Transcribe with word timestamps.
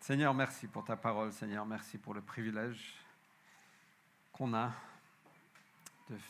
Seigneur, 0.00 0.32
merci 0.32 0.66
pour 0.66 0.84
ta 0.84 0.96
parole. 0.96 1.32
Seigneur, 1.32 1.66
merci 1.66 1.98
pour 1.98 2.14
le 2.14 2.22
privilège 2.22 2.94
qu'on 4.32 4.54
a 4.54 4.72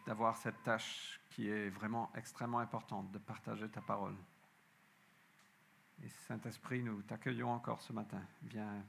d'avoir 0.06 0.36
cette 0.36 0.62
tâche 0.62 1.20
qui 1.30 1.48
est 1.48 1.70
vraiment 1.70 2.10
extrêmement 2.14 2.58
importante, 2.58 3.10
de 3.12 3.18
partager 3.18 3.68
ta 3.68 3.80
parole. 3.80 4.16
Et 6.02 6.08
Saint-Esprit, 6.08 6.82
nous 6.82 7.02
t'accueillons 7.02 7.50
encore 7.50 7.80
ce 7.80 7.92
matin. 7.92 8.22
Viens, 8.42 8.84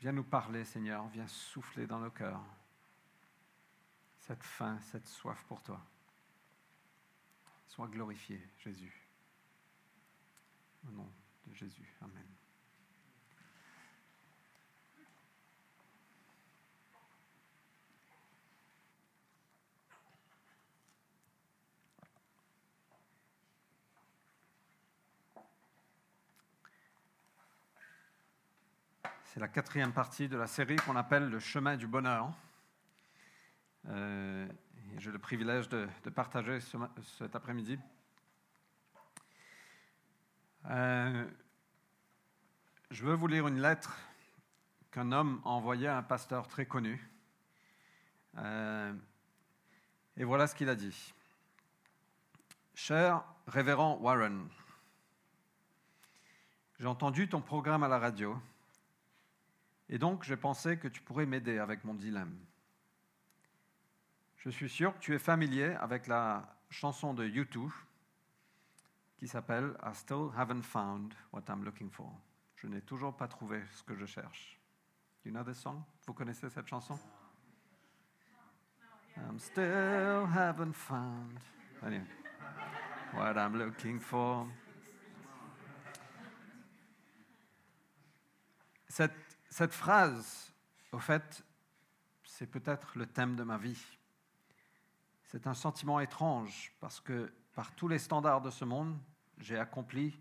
viens 0.00 0.12
nous 0.12 0.24
parler, 0.24 0.64
Seigneur. 0.64 1.06
Viens 1.08 1.26
souffler 1.26 1.86
dans 1.86 1.98
nos 1.98 2.10
cœurs 2.10 2.42
cette 4.20 4.42
faim, 4.42 4.78
cette 4.80 5.06
soif 5.06 5.44
pour 5.44 5.62
toi. 5.62 5.80
Sois 7.66 7.88
glorifié, 7.88 8.40
Jésus. 8.58 9.08
Au 10.86 10.90
nom 10.90 11.12
de 11.46 11.54
Jésus. 11.54 11.94
Amen. 12.00 12.41
C'est 29.32 29.40
la 29.40 29.48
quatrième 29.48 29.94
partie 29.94 30.28
de 30.28 30.36
la 30.36 30.46
série 30.46 30.76
qu'on 30.76 30.94
appelle 30.94 31.30
Le 31.30 31.38
chemin 31.38 31.78
du 31.78 31.86
bonheur. 31.86 32.30
Euh, 33.88 34.46
J'ai 34.98 35.10
le 35.10 35.18
privilège 35.18 35.70
de, 35.70 35.88
partager 36.14 36.58
cet 37.18 37.34
après-midi. 37.34 37.78
Euh, 40.66 41.26
je 42.90 43.06
veux 43.06 43.14
vous 43.14 43.26
lire 43.26 43.48
une 43.48 43.62
lettre 43.62 43.96
qu'un 44.90 45.12
homme 45.12 45.40
a 45.46 45.48
envoyée 45.48 45.88
à 45.88 45.96
un 45.96 46.02
pasteur 46.02 46.46
très 46.46 46.66
connu. 46.66 47.02
Euh, 48.36 48.92
et 50.18 50.24
voilà 50.24 50.46
ce 50.46 50.54
qu'il 50.54 50.68
a 50.68 50.74
dit. 50.74 51.14
Cher 52.74 53.24
révérend 53.46 53.96
Warren, 53.96 54.46
j'ai 56.78 56.86
entendu 56.86 57.30
ton 57.30 57.40
programme 57.40 57.82
à 57.82 57.88
la 57.88 57.98
radio 57.98 58.38
et 59.92 59.98
donc 59.98 60.24
j'ai 60.24 60.38
pensé 60.38 60.78
que 60.78 60.88
tu 60.88 61.02
pourrais 61.02 61.26
m'aider 61.26 61.58
avec 61.58 61.84
mon 61.84 61.92
dilemme. 61.92 62.34
Je 64.38 64.48
suis 64.48 64.70
sûr 64.70 64.94
que 64.94 64.98
tu 64.98 65.14
es 65.14 65.18
familier 65.18 65.74
avec 65.80 66.06
la 66.06 66.56
chanson 66.70 67.12
de 67.12 67.28
U2 67.28 67.70
qui 69.18 69.28
s'appelle 69.28 69.76
I 69.84 69.94
Still 69.94 70.30
Haven't 70.34 70.62
Found 70.62 71.12
What 71.30 71.42
I'm 71.50 71.62
Looking 71.62 71.90
For. 71.90 72.10
Je 72.56 72.68
n'ai 72.68 72.80
toujours 72.80 73.14
pas 73.14 73.28
trouvé 73.28 73.62
ce 73.74 73.82
que 73.82 73.94
je 73.94 74.06
cherche. 74.06 74.58
You 75.26 75.30
know 75.30 75.44
this 75.44 75.58
song? 75.58 75.82
Vous 76.06 76.14
connaissez 76.14 76.48
cette 76.48 76.66
chanson? 76.66 76.98
I'm 79.18 79.38
still 79.38 80.26
haven't 80.26 80.72
found 80.72 81.38
what 83.12 83.36
I'm 83.36 83.58
looking 83.58 84.00
for. 84.00 84.46
Cette, 88.88 89.31
cette 89.52 89.74
phrase, 89.74 90.50
au 90.92 90.98
fait, 90.98 91.44
c'est 92.24 92.46
peut-être 92.46 92.96
le 92.96 93.04
thème 93.06 93.36
de 93.36 93.42
ma 93.42 93.58
vie. 93.58 93.78
C'est 95.24 95.46
un 95.46 95.52
sentiment 95.52 96.00
étrange 96.00 96.72
parce 96.80 97.00
que 97.00 97.30
par 97.54 97.74
tous 97.74 97.86
les 97.86 97.98
standards 97.98 98.40
de 98.40 98.50
ce 98.50 98.64
monde, 98.64 98.98
j'ai 99.36 99.58
accompli 99.58 100.18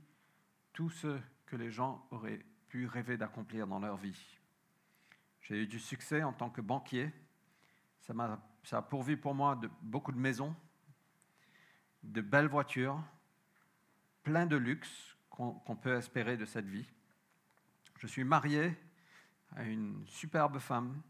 tout 0.73 0.89
ce 0.89 1.17
que 1.45 1.55
les 1.55 1.71
gens 1.71 2.05
auraient 2.11 2.45
pu 2.67 2.88
rêver 2.88 3.15
d'accomplir 3.15 3.67
dans 3.67 3.79
leur 3.79 3.95
vie. 3.95 4.19
J'ai 5.43 5.63
eu 5.63 5.67
du 5.67 5.79
succès 5.79 6.23
en 6.23 6.33
tant 6.33 6.49
que 6.49 6.59
banquier. 6.59 7.13
Ça, 8.01 8.13
m'a- 8.13 8.38
ça 8.63 8.79
a 8.79 8.81
pourvu 8.81 9.16
pour 9.16 9.33
moi 9.33 9.56
de 9.56 9.69
beaucoup 9.81 10.11
de 10.11 10.19
maisons, 10.19 10.53
de 12.03 12.19
belles 12.19 12.50
voitures, 12.50 13.01
plein 14.23 14.45
de 14.45 14.57
luxe 14.57 15.16
qu'on 15.29 15.53
qu'on 15.53 15.77
peut 15.77 15.95
espérer 15.95 16.35
de 16.35 16.45
cette 16.45 16.67
vie. 16.67 16.88
Je 17.97 18.07
suis 18.07 18.25
marié 18.25 18.77
à 19.56 19.63
une 19.63 20.06
superbe 20.07 20.59
femme. 20.59 21.01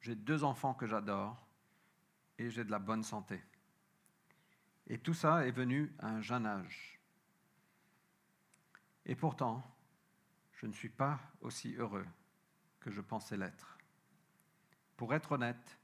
J'ai 0.00 0.14
deux 0.14 0.44
enfants 0.44 0.74
que 0.74 0.86
j'adore 0.86 1.46
et 2.38 2.50
j'ai 2.50 2.64
de 2.64 2.70
la 2.70 2.78
bonne 2.78 3.02
santé. 3.02 3.42
Et 4.86 4.98
tout 4.98 5.14
ça 5.14 5.46
est 5.46 5.50
venu 5.52 5.94
à 5.98 6.08
un 6.08 6.20
jeune 6.20 6.44
âge. 6.46 7.00
Et 9.06 9.14
pourtant, 9.14 9.62
je 10.52 10.66
ne 10.66 10.72
suis 10.72 10.88
pas 10.88 11.20
aussi 11.40 11.74
heureux 11.76 12.06
que 12.80 12.90
je 12.90 13.00
pensais 13.00 13.36
l'être. 13.36 13.78
Pour 14.96 15.14
être 15.14 15.32
honnête, 15.32 15.78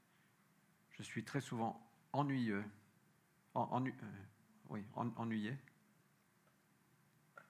je 0.91 1.03
suis 1.03 1.23
très 1.23 1.41
souvent 1.41 1.89
ennuyeux, 2.13 2.63
en- 3.53 3.67
ennu- 3.71 3.95
euh, 4.03 4.23
oui, 4.69 4.85
en- 4.93 5.09
ennuyé, 5.17 5.57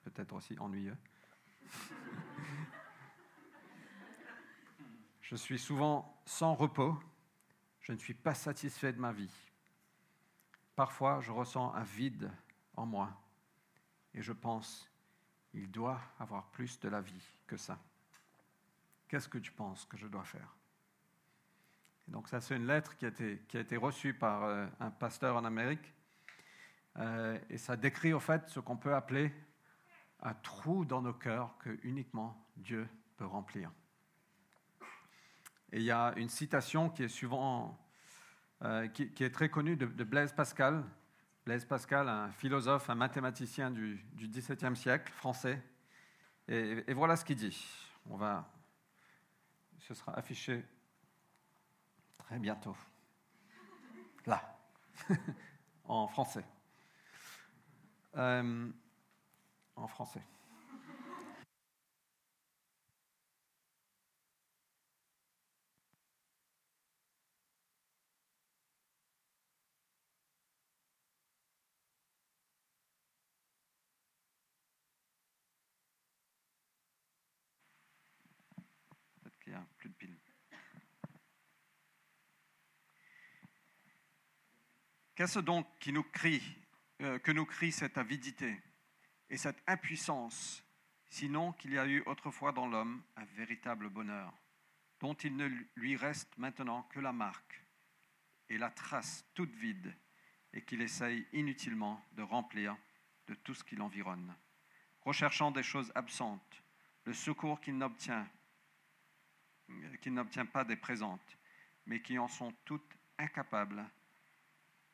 peut-être 0.04 0.32
aussi 0.34 0.58
ennuyeux. 0.58 0.96
je 5.32 5.36
suis 5.38 5.58
souvent 5.58 6.20
sans 6.26 6.52
repos, 6.52 6.94
je 7.80 7.92
ne 7.92 7.96
suis 7.96 8.12
pas 8.12 8.34
satisfait 8.34 8.92
de 8.92 9.00
ma 9.00 9.12
vie. 9.12 9.32
Parfois, 10.76 11.22
je 11.22 11.32
ressens 11.32 11.72
un 11.72 11.84
vide 11.84 12.30
en 12.76 12.84
moi 12.84 13.18
et 14.12 14.20
je 14.20 14.34
pense, 14.34 14.92
il 15.54 15.70
doit 15.70 15.98
avoir 16.18 16.50
plus 16.50 16.78
de 16.80 16.90
la 16.90 17.00
vie 17.00 17.26
que 17.46 17.56
ça. 17.56 17.78
Qu'est-ce 19.08 19.26
que 19.26 19.38
tu 19.38 19.52
penses 19.52 19.86
que 19.86 19.96
je 19.96 20.06
dois 20.06 20.24
faire? 20.24 20.54
Donc 22.08 22.28
ça, 22.28 22.42
c'est 22.42 22.54
une 22.54 22.66
lettre 22.66 22.94
qui 22.98 23.06
a 23.06 23.08
été, 23.08 23.76
reçue 23.78 24.12
par 24.12 24.42
euh, 24.42 24.66
un 24.80 24.90
pasteur 24.90 25.36
en 25.36 25.46
Amérique. 25.46 25.94
Euh, 26.98 27.38
et 27.48 27.56
ça 27.56 27.78
décrit 27.78 28.12
au 28.12 28.20
fait 28.20 28.50
ce 28.50 28.60
qu'on 28.60 28.76
peut 28.76 28.94
appeler 28.94 29.32
un 30.20 30.34
trou 30.34 30.84
dans 30.84 31.00
nos 31.00 31.14
cœurs 31.14 31.56
que 31.56 31.80
uniquement 31.84 32.46
Dieu 32.58 32.86
peut 33.16 33.24
remplir. 33.24 33.72
Et 35.72 35.78
il 35.78 35.84
y 35.84 35.90
a 35.90 36.12
une 36.16 36.28
citation 36.28 36.90
qui 36.90 37.04
est 37.04 37.08
souvent, 37.08 37.78
euh, 38.62 38.88
qui, 38.88 39.24
est 39.24 39.34
très 39.34 39.48
connue 39.48 39.76
de, 39.76 40.04
Blaise 40.04 40.32
Pascal. 40.32 40.84
Blaise 41.44 41.64
Pascal, 41.64 42.08
un 42.08 42.30
philosophe, 42.30 42.90
un 42.90 42.94
mathématicien 42.94 43.70
du, 43.70 44.04
XVIIe 44.16 44.76
siècle, 44.76 45.12
français. 45.12 45.60
Et, 46.48 46.84
et 46.86 46.94
voilà 46.94 47.16
ce 47.16 47.24
qu'il 47.24 47.36
dit. 47.36 47.66
On 48.10 48.16
va, 48.16 48.52
ce 49.78 49.94
sera 49.94 50.16
affiché 50.16 50.64
très 52.18 52.38
bientôt. 52.38 52.76
Là, 54.26 54.58
en 55.84 56.06
français. 56.06 56.44
Euh, 58.16 58.70
en 59.76 59.86
français. 59.86 60.22
Plus 79.78 79.88
de 79.88 79.94
piles. 79.94 80.18
Qu'est-ce 85.14 85.40
donc 85.40 85.66
qui 85.78 85.92
nous 85.92 86.02
crie, 86.02 86.42
euh, 87.02 87.18
que 87.18 87.32
nous 87.32 87.44
crie 87.44 87.70
cette 87.70 87.98
avidité 87.98 88.60
et 89.28 89.36
cette 89.36 89.62
impuissance, 89.66 90.64
sinon 91.06 91.52
qu'il 91.52 91.72
y 91.72 91.78
a 91.78 91.86
eu 91.86 92.02
autrefois 92.06 92.52
dans 92.52 92.66
l'homme 92.66 93.02
un 93.16 93.24
véritable 93.36 93.90
bonheur, 93.90 94.32
dont 95.00 95.14
il 95.14 95.36
ne 95.36 95.48
lui 95.76 95.96
reste 95.96 96.36
maintenant 96.38 96.82
que 96.84 97.00
la 97.00 97.12
marque 97.12 97.62
et 98.48 98.58
la 98.58 98.70
trace 98.70 99.24
toute 99.34 99.54
vide, 99.54 99.94
et 100.54 100.62
qu'il 100.62 100.82
essaye 100.82 101.26
inutilement 101.32 102.04
de 102.12 102.22
remplir 102.22 102.76
de 103.26 103.34
tout 103.34 103.54
ce 103.54 103.64
qui 103.64 103.76
l'environne, 103.76 104.34
recherchant 105.02 105.50
des 105.50 105.62
choses 105.62 105.92
absentes, 105.94 106.62
le 107.04 107.12
secours 107.12 107.60
qu'il 107.60 107.76
n'obtient 107.76 108.28
qui 110.00 110.10
n'obtient 110.10 110.46
pas 110.46 110.64
des 110.64 110.76
présentes, 110.76 111.38
mais 111.86 112.00
qui 112.00 112.18
en 112.18 112.28
sont 112.28 112.52
toutes 112.64 112.96
incapables, 113.18 113.84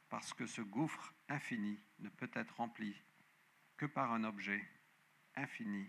parce 0.08 0.32
que 0.32 0.46
ce 0.46 0.62
gouffre 0.62 1.14
infini 1.28 1.78
ne 1.98 2.08
peut 2.08 2.30
être 2.34 2.56
rempli 2.56 2.96
que 3.76 3.86
par 3.86 4.12
un 4.12 4.24
objet 4.24 4.66
infini 5.34 5.88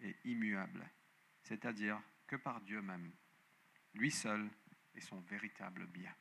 et 0.00 0.16
immuable, 0.24 0.88
c'est-à-dire 1.42 2.00
que 2.26 2.36
par 2.36 2.60
Dieu 2.60 2.80
même. 2.80 3.12
Lui 3.94 4.10
seul 4.10 4.50
est 4.94 5.00
son 5.00 5.20
véritable 5.20 5.86
bien. 5.86 6.14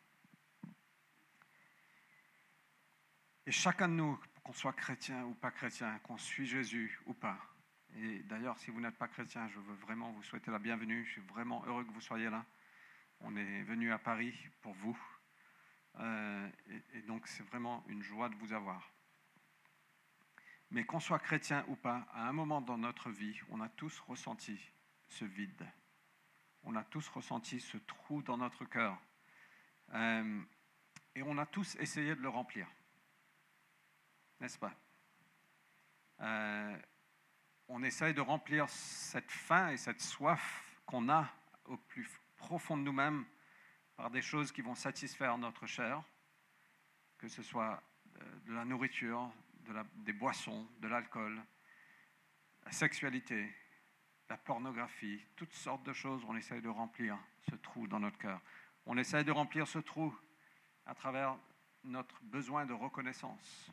Et 3.45 3.51
chacun 3.51 3.89
de 3.89 3.94
nous, 3.94 4.19
qu'on 4.44 4.54
soit 4.54 4.74
chrétien 4.74 5.25
ou 5.25 5.33
pas 5.33 5.51
chrétien, 5.51 6.00
qu'on 6.00 6.18
suit 6.18 6.45
Jésus 6.45 7.00
ou 7.06 7.13
pas, 7.13 7.52
Et 7.98 8.19
d'ailleurs, 8.24 8.57
si 8.57 8.72
vous 8.72 8.81
n'êtes 8.81 8.98
pas 8.98 9.07
chrétien, 9.07 9.48
je 9.50 9.60
veux 9.60 9.75
vraiment 9.75 10.12
vous 10.12 10.24
souhaiter 10.24 10.50
la 10.50 10.60
bienvenue. 10.60 11.06
Je 11.06 11.12
suis 11.12 11.22
vraiment 11.22 11.63
heureux 11.66 11.84
que 11.84 11.92
vous 11.92 12.01
soyez 12.01 12.30
là. 12.30 12.44
On 13.19 13.36
est 13.36 13.63
venu 13.63 13.92
à 13.92 14.00
Paris 14.00 14.34
pour 14.62 14.74
vous. 14.74 14.98
Euh, 16.00 16.50
et, 16.94 17.01
donc, 17.04 17.28
c'est 17.28 17.44
vraiment 17.44 17.84
une 17.88 18.01
joie 18.01 18.30
de 18.30 18.36
vous 18.36 18.51
avoir. 18.51 18.92
Mais 20.72 20.86
qu'on 20.86 21.00
soit 21.00 21.19
chrétien 21.19 21.63
ou 21.68 21.75
pas, 21.75 22.07
à 22.13 22.28
un 22.28 22.34
moment 22.34 22.62
dans 22.62 22.80
notre 22.80 23.12
vie, 23.12 23.40
on 23.50 23.62
a 23.62 23.69
tous 23.69 24.00
ressenti 24.00 24.60
ce 25.07 25.25
vide. 25.25 25.68
On 26.63 26.75
a 26.75 26.84
tous 26.84 27.07
ressenti 27.10 27.60
ce 27.60 27.78
trou 27.78 28.24
dans 28.24 28.38
notre 28.38 28.66
cœur. 28.66 28.98
Euh, 29.94 30.42
et 31.13 31.22
on 31.22 31.38
a 31.38 31.45
tous 31.45 31.75
essayé 31.75 32.16
de 32.16 32.22
le 32.22 32.30
remplir. 32.30 32.68
N'est-ce 34.40 34.57
pas? 34.57 34.74
Euh, 36.22 36.78
On 37.68 37.83
essaye 37.83 38.13
de 38.13 38.21
remplir 38.21 38.69
cette 38.69 39.31
faim 39.31 39.69
et 39.69 39.77
cette 39.77 40.01
soif 40.01 40.63
qu'on 40.86 41.10
a 41.10 41.30
au 41.65 41.77
plus 41.77 42.10
profond 42.38 42.77
de 42.77 42.83
nous-mêmes 42.83 43.25
par 43.95 44.12
des 44.12 44.21
choses 44.21 44.51
qui 44.51 44.62
vont 44.62 44.75
satisfaire 44.75 45.38
notre 45.38 45.65
chair, 45.65 46.04
que 47.18 47.27
ce 47.27 47.42
soit 47.42 47.81
euh, 48.18 48.39
de 48.48 48.54
la 48.54 48.65
nourriture, 48.65 49.31
des 49.95 50.13
boissons, 50.13 50.68
de 50.80 50.88
l'alcool, 50.89 51.42
la 52.65 52.71
sexualité, 52.71 53.50
la 54.30 54.38
pornographie, 54.38 55.21
toutes 55.36 55.54
sortes 55.54 55.83
de 55.83 55.94
choses, 55.94 56.24
on 56.27 56.36
essaye 56.36 56.62
de 56.62 56.69
remplir 56.69 57.18
ce 57.50 57.56
trou 57.56 57.88
dans 57.88 58.00
notre 58.00 58.18
cœur. 58.18 58.42
On 58.86 58.98
essaye 58.98 59.24
de 59.24 59.31
remplir 59.31 59.68
ce 59.68 59.80
trou 59.80 60.13
à 60.86 60.94
travers 60.95 61.38
notre 61.83 62.21
besoin 62.24 62.66
de 62.66 62.74
reconnaissance, 62.74 63.71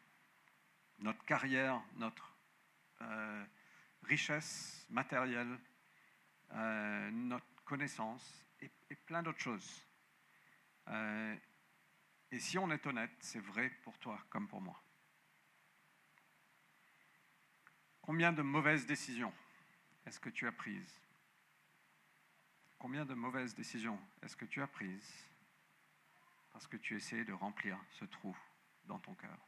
notre 0.99 1.25
carrière, 1.25 1.83
notre 1.97 2.37
euh, 3.03 3.45
richesse 4.03 4.87
matérielle, 4.91 5.59
euh, 6.53 7.11
notre 7.11 7.47
connaissance 7.65 8.45
et, 8.61 8.71
plein 9.07 9.23
d'autres 9.23 9.41
choses. 9.41 9.87
Euh, 10.89 11.37
et 12.31 12.41
si 12.41 12.59
on 12.59 12.71
est 12.71 12.87
honnête, 12.87 13.11
c'est 13.21 13.41
vrai 13.41 13.71
pour 13.83 13.99
toi 13.99 14.21
comme 14.31 14.49
pour 14.49 14.61
moi. 14.61 14.83
Combien 18.03 18.33
de 18.33 18.43
mauvaises 18.43 18.87
décisions 18.87 19.33
est-ce 20.07 20.19
que 20.19 20.31
tu 20.31 20.47
as 20.47 20.53
prises? 20.53 21.01
Combien 22.79 23.05
de 23.05 23.15
mauvaises 23.15 23.55
décisions 23.55 24.01
est-ce 24.23 24.37
que 24.37 24.47
tu 24.47 24.63
as 24.63 24.67
prises 24.67 25.29
parce 26.53 26.67
que 26.67 26.77
tu 26.77 26.97
essayais 26.97 27.25
de 27.25 27.33
remplir 27.33 27.79
ce 27.91 28.05
trou 28.05 28.37
dans 28.85 28.99
ton 28.99 29.15
cœur? 29.15 29.39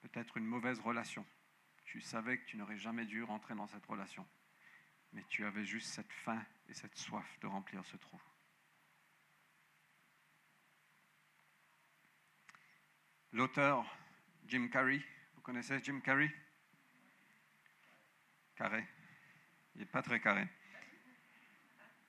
Peut-être 0.00 0.36
une 0.36 0.46
mauvaise 0.46 0.80
relation. 0.80 1.26
Tu 1.84 2.00
savais 2.00 2.38
que 2.38 2.44
tu 2.44 2.56
n'aurais 2.56 2.78
jamais 2.78 3.04
dû 3.04 3.22
rentrer 3.22 3.54
dans 3.54 3.66
cette 3.66 3.86
relation, 3.86 4.26
mais 5.12 5.24
tu 5.28 5.44
avais 5.44 5.64
juste 5.64 5.88
cette 5.88 6.12
faim 6.12 6.44
et 6.68 6.74
cette 6.74 6.96
soif 6.96 7.38
de 7.40 7.46
remplir 7.46 7.84
ce 7.84 7.96
trou. 7.96 8.20
L'auteur 13.32 13.84
Jim 14.46 14.68
Carrey, 14.68 15.02
vous 15.34 15.40
connaissez 15.40 15.80
Jim 15.82 16.00
Carrey? 16.00 16.32
Carré. 18.54 18.86
Il 19.74 19.80
n'est 19.80 19.86
pas 19.86 20.02
très 20.02 20.20
carré. 20.20 20.48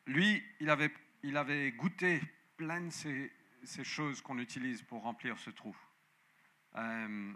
Lui, 0.06 0.44
il 0.60 0.70
avait, 0.70 0.94
il 1.24 1.36
avait 1.36 1.72
goûté 1.72 2.22
plein 2.58 2.82
de 2.82 2.92
ces, 2.92 3.32
ces 3.64 3.84
choses 3.84 4.22
qu'on 4.22 4.38
utilise 4.38 4.84
pour 4.84 5.02
remplir 5.02 5.40
ce 5.40 5.50
trou. 5.50 5.76
Euh, 6.76 7.34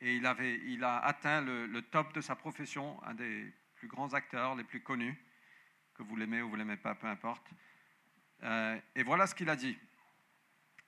et 0.00 0.16
il, 0.16 0.26
avait, 0.26 0.60
il 0.64 0.84
a 0.84 0.98
atteint 0.98 1.40
le, 1.40 1.82
top 1.82 2.12
de 2.12 2.20
sa 2.20 2.36
profession, 2.36 3.02
un 3.04 3.14
des 3.14 3.52
plus 3.74 3.88
grands 3.88 4.14
acteurs, 4.14 4.54
les 4.54 4.64
plus 4.64 4.82
connus, 4.82 5.16
que 5.94 6.02
vous 6.02 6.16
l'aimez 6.16 6.42
ou 6.42 6.50
vous 6.50 6.56
l'aimez 6.56 6.76
pas, 6.76 6.94
peu 6.94 7.06
importe. 7.06 7.46
Euh, 8.42 8.80
et 8.94 9.02
voilà 9.02 9.26
ce 9.26 9.34
qu'il 9.34 9.50
a 9.50 9.56
dit. 9.56 9.76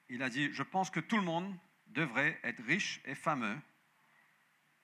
Il 0.08 0.22
a 0.22 0.30
dit, 0.30 0.52
je 0.52 0.62
pense 0.62 0.90
que 0.90 1.00
tout 1.00 1.16
le 1.16 1.24
monde 1.24 1.52
devrait 1.86 2.38
être 2.44 2.62
riche 2.62 3.00
et 3.04 3.14
fameux 3.14 3.58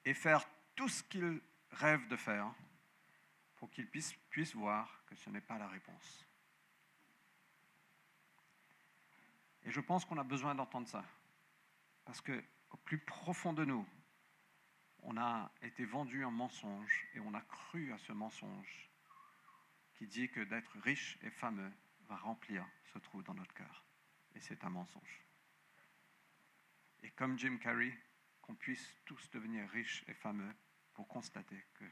et 0.05 0.14
faire 0.14 0.44
tout 0.75 0.88
ce 0.88 1.02
qu'il 1.05 1.40
rêve 1.70 2.06
de 2.08 2.17
faire 2.17 2.52
pour 3.56 3.70
qu'il 3.70 3.88
puisse, 3.88 4.12
puisse 4.31 4.55
voir 4.55 5.02
que 5.06 5.14
ce 5.14 5.31
n'est 5.31 5.40
pas 5.40 5.58
la 5.58 5.69
réponse. 5.69 6.26
Et 9.64 9.70
je 9.70 9.81
pense 9.81 10.05
qu'on 10.05 10.19
a 10.19 10.25
besoin 10.25 10.55
d'entendre 10.55 10.88
ça. 10.88 11.05
Parce 12.05 12.20
que 12.20 12.43
au 12.70 12.76
plus 12.78 12.99
profond 12.99 13.52
de 13.52 13.64
nous, 13.64 13.87
on 15.06 15.17
a 15.19 15.53
été 15.62 15.85
vendu 15.85 16.25
un 16.25 16.32
mensonge 16.32 17.06
et 17.14 17.20
on 17.20 17.32
a 17.32 17.41
cru 17.41 17.93
à 17.93 17.99
ce 17.99 18.12
mensonge 18.12 18.91
qui 19.94 20.08
dit 20.08 20.29
que 20.29 20.41
d'être 20.41 20.76
riche 20.81 21.17
et 21.23 21.31
fameux 21.31 21.73
va 22.08 22.17
remplir 22.17 22.67
ce 22.93 22.99
trou 22.99 23.23
dans 23.23 23.35
notre 23.35 23.55
cœur. 23.55 23.85
Et 24.35 24.41
c'est 24.41 24.64
un 24.64 24.69
mensonge. 24.69 25.25
Et 27.05 27.11
comme 27.12 27.38
Jim 27.38 27.56
Carrey, 27.58 27.97
qu'on 28.43 28.56
puisse 28.56 28.97
tous 29.05 29.31
devenir 29.31 29.69
riches 29.70 30.05
et 30.08 30.14
fameux 30.14 30.53
pour 30.93 31.06
constater 31.06 31.64
que 31.75 31.85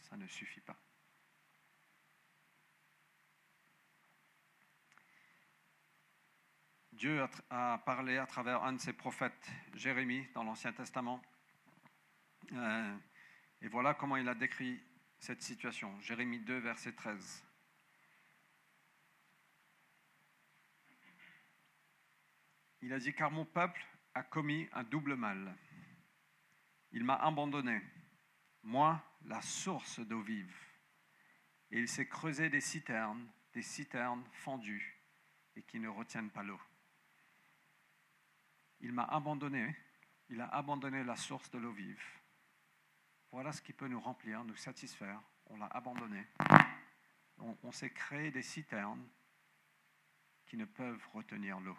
ça 0.00 0.16
ne 0.16 0.26
suffit 0.28 0.60
pas. 0.60 0.80
Dieu 6.92 7.20
a, 7.50 7.74
a 7.74 7.78
parlé 7.78 8.16
à 8.16 8.26
travers 8.26 8.62
un 8.62 8.74
de 8.74 8.80
ses 8.80 8.92
prophètes, 8.92 9.50
Jérémie, 9.74 10.26
dans 10.34 10.44
l'Ancien 10.44 10.72
Testament. 10.72 11.20
Euh, 12.52 12.96
et 13.60 13.68
voilà 13.68 13.94
comment 13.94 14.16
il 14.16 14.28
a 14.28 14.34
décrit 14.34 14.80
cette 15.18 15.42
situation. 15.42 16.00
Jérémie 16.00 16.40
2, 16.40 16.58
verset 16.58 16.92
13. 16.92 17.44
Il 22.82 22.92
a 22.92 22.98
dit, 22.98 23.12
car 23.12 23.30
mon 23.30 23.44
peuple 23.44 23.84
a 24.14 24.22
commis 24.22 24.68
un 24.72 24.84
double 24.84 25.16
mal. 25.16 25.56
Il 26.92 27.04
m'a 27.04 27.16
abandonné, 27.16 27.82
moi, 28.62 29.02
la 29.24 29.42
source 29.42 30.00
d'eau 30.00 30.22
vive. 30.22 30.56
Et 31.70 31.80
il 31.80 31.88
s'est 31.88 32.08
creusé 32.08 32.48
des 32.48 32.60
citernes, 32.60 33.28
des 33.52 33.62
citernes 33.62 34.24
fendues 34.32 35.02
et 35.56 35.62
qui 35.62 35.78
ne 35.80 35.88
retiennent 35.88 36.30
pas 36.30 36.42
l'eau. 36.42 36.60
Il 38.80 38.92
m'a 38.92 39.04
abandonné, 39.04 39.76
il 40.30 40.40
a 40.40 40.46
abandonné 40.46 41.02
la 41.02 41.16
source 41.16 41.50
de 41.50 41.58
l'eau 41.58 41.72
vive. 41.72 42.02
Voilà 43.30 43.52
ce 43.52 43.60
qui 43.60 43.72
peut 43.72 43.88
nous 43.88 44.00
remplir, 44.00 44.44
nous 44.44 44.56
satisfaire. 44.56 45.20
On 45.46 45.56
l'a 45.56 45.66
abandonné. 45.66 46.26
On, 47.62 47.70
s'est 47.72 47.90
créé 47.90 48.30
des 48.30 48.42
citernes 48.42 49.06
qui 50.46 50.56
ne 50.56 50.64
peuvent 50.64 51.06
retenir 51.12 51.60
l'eau. 51.60 51.76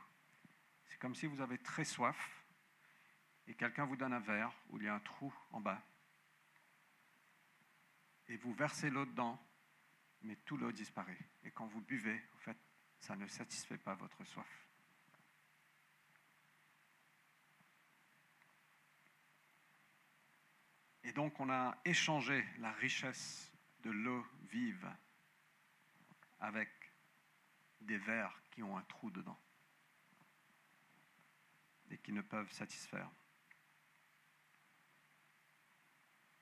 C'est 0.86 0.98
comme 1.00 1.16
si 1.16 1.26
vous 1.26 1.42
avez 1.42 1.58
très 1.58 1.84
soif 1.84 2.46
et 3.48 3.56
quelqu'un 3.56 3.86
vous 3.86 3.98
donne 3.98 4.14
un 4.14 4.20
verre 4.20 4.54
où 4.70 4.78
il 4.78 4.84
y 4.84 4.88
a 4.88 4.96
un 4.96 5.00
trou 5.00 5.34
en 5.52 5.60
bas. 5.60 5.82
Et 8.28 8.38
vous 8.38 8.54
versez 8.54 8.90
l'eau 8.90 9.06
dedans, 9.06 9.44
mais 10.22 10.36
tout 10.38 10.56
l'eau 10.56 10.72
disparaît. 10.72 11.18
Et 11.44 11.52
quand 11.52 11.66
vous 11.68 11.82
buvez, 11.82 12.22
en 12.36 12.40
fait, 12.40 12.58
ça 13.00 13.16
ne 13.16 13.28
satisfait 13.28 13.78
pas 13.78 13.96
votre 13.96 14.24
soif. 14.24 14.69
Et 21.10 21.12
donc 21.12 21.40
on 21.40 21.50
a 21.50 21.76
échangé 21.86 22.46
la 22.60 22.72
richesse 22.74 23.52
de 23.82 23.90
l'eau 23.90 24.24
vive 24.52 24.88
avec 26.40 26.70
des 27.82 27.98
verres 27.98 28.40
qui 28.52 28.62
ont 28.62 28.78
un 28.78 28.84
trou 28.84 29.10
dedans 29.10 29.40
et 31.90 31.98
qui 31.98 32.12
ne 32.12 32.22
peuvent 32.22 32.52
satisfaire. 32.52 33.10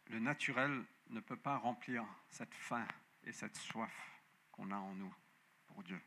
Le 0.08 0.20
naturel 0.20 0.84
ne 1.12 1.22
peut 1.22 1.40
pas 1.40 1.56
remplir 1.56 2.06
cette 2.28 2.54
faim 2.54 2.86
et 3.24 3.32
cette 3.32 3.56
soif 3.56 4.22
qu'on 4.52 4.70
a 4.72 4.78
en 4.78 4.96
nous 4.96 5.16
pour 5.68 5.82
Dieu. 5.82 6.02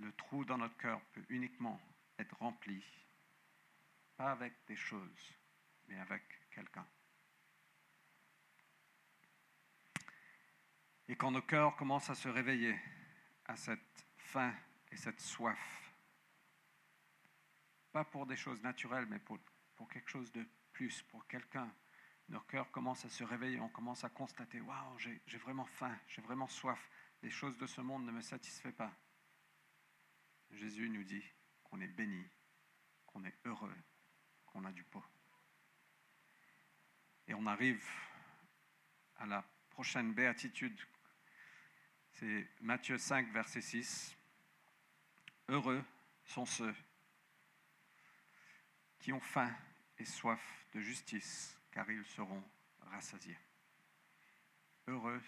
Le 0.00 0.12
trou 0.14 0.44
dans 0.44 0.58
notre 0.58 0.76
cœur 0.76 1.00
peut 1.12 1.24
uniquement 1.28 1.80
être 2.18 2.36
rempli, 2.38 2.82
pas 4.24 4.30
avec 4.30 4.54
des 4.66 4.76
choses, 4.76 5.34
mais 5.86 5.98
avec 5.98 6.22
quelqu'un. 6.50 6.86
Et 11.08 11.14
quand 11.14 11.30
nos 11.30 11.42
cœurs 11.42 11.76
commencent 11.76 12.08
à 12.08 12.14
se 12.14 12.28
réveiller 12.28 12.74
à 13.44 13.54
cette 13.54 14.06
faim 14.16 14.54
et 14.90 14.96
cette 14.96 15.20
soif, 15.20 15.92
pas 17.92 18.06
pour 18.06 18.24
des 18.24 18.36
choses 18.36 18.62
naturelles, 18.62 19.04
mais 19.10 19.18
pour, 19.18 19.38
pour 19.74 19.90
quelque 19.90 20.08
chose 20.08 20.32
de 20.32 20.48
plus, 20.72 21.02
pour 21.02 21.26
quelqu'un, 21.26 21.70
nos 22.30 22.40
cœurs 22.40 22.70
commencent 22.70 23.04
à 23.04 23.10
se 23.10 23.24
réveiller, 23.24 23.60
on 23.60 23.68
commence 23.68 24.04
à 24.04 24.08
constater, 24.08 24.62
waouh, 24.62 24.98
j'ai 24.98 25.38
vraiment 25.38 25.66
faim, 25.66 25.94
j'ai 26.08 26.22
vraiment 26.22 26.48
soif, 26.48 26.88
les 27.20 27.30
choses 27.30 27.58
de 27.58 27.66
ce 27.66 27.82
monde 27.82 28.06
ne 28.06 28.12
me 28.12 28.22
satisfont 28.22 28.72
pas. 28.72 28.96
Jésus 30.50 30.88
nous 30.88 31.04
dit 31.04 31.24
qu'on 31.62 31.82
est 31.82 31.88
béni, 31.88 32.24
qu'on 33.04 33.22
est 33.24 33.38
heureux, 33.44 33.76
qu'on 34.54 34.64
a 34.64 34.72
du 34.72 34.84
pot. 34.84 35.04
on 37.30 37.46
arrive 37.46 37.84
à 39.16 39.26
la 39.26 39.44
prochaine 39.70 40.14
béatitude. 40.14 40.80
C'est 42.12 42.48
Matthieu 42.60 42.96
5, 42.96 43.32
verset 43.32 43.60
6. 43.60 44.16
Heureux 45.48 45.84
sont 46.24 46.46
ceux 46.46 46.74
qui 49.00 49.12
ont 49.12 49.20
faim 49.20 49.52
et 49.98 50.04
soif 50.04 50.40
de 50.72 50.80
justice, 50.80 51.60
car 51.72 51.90
ils 51.90 52.04
seront 52.04 52.42
rassasiés. 52.82 53.38
Heureux 54.86 55.20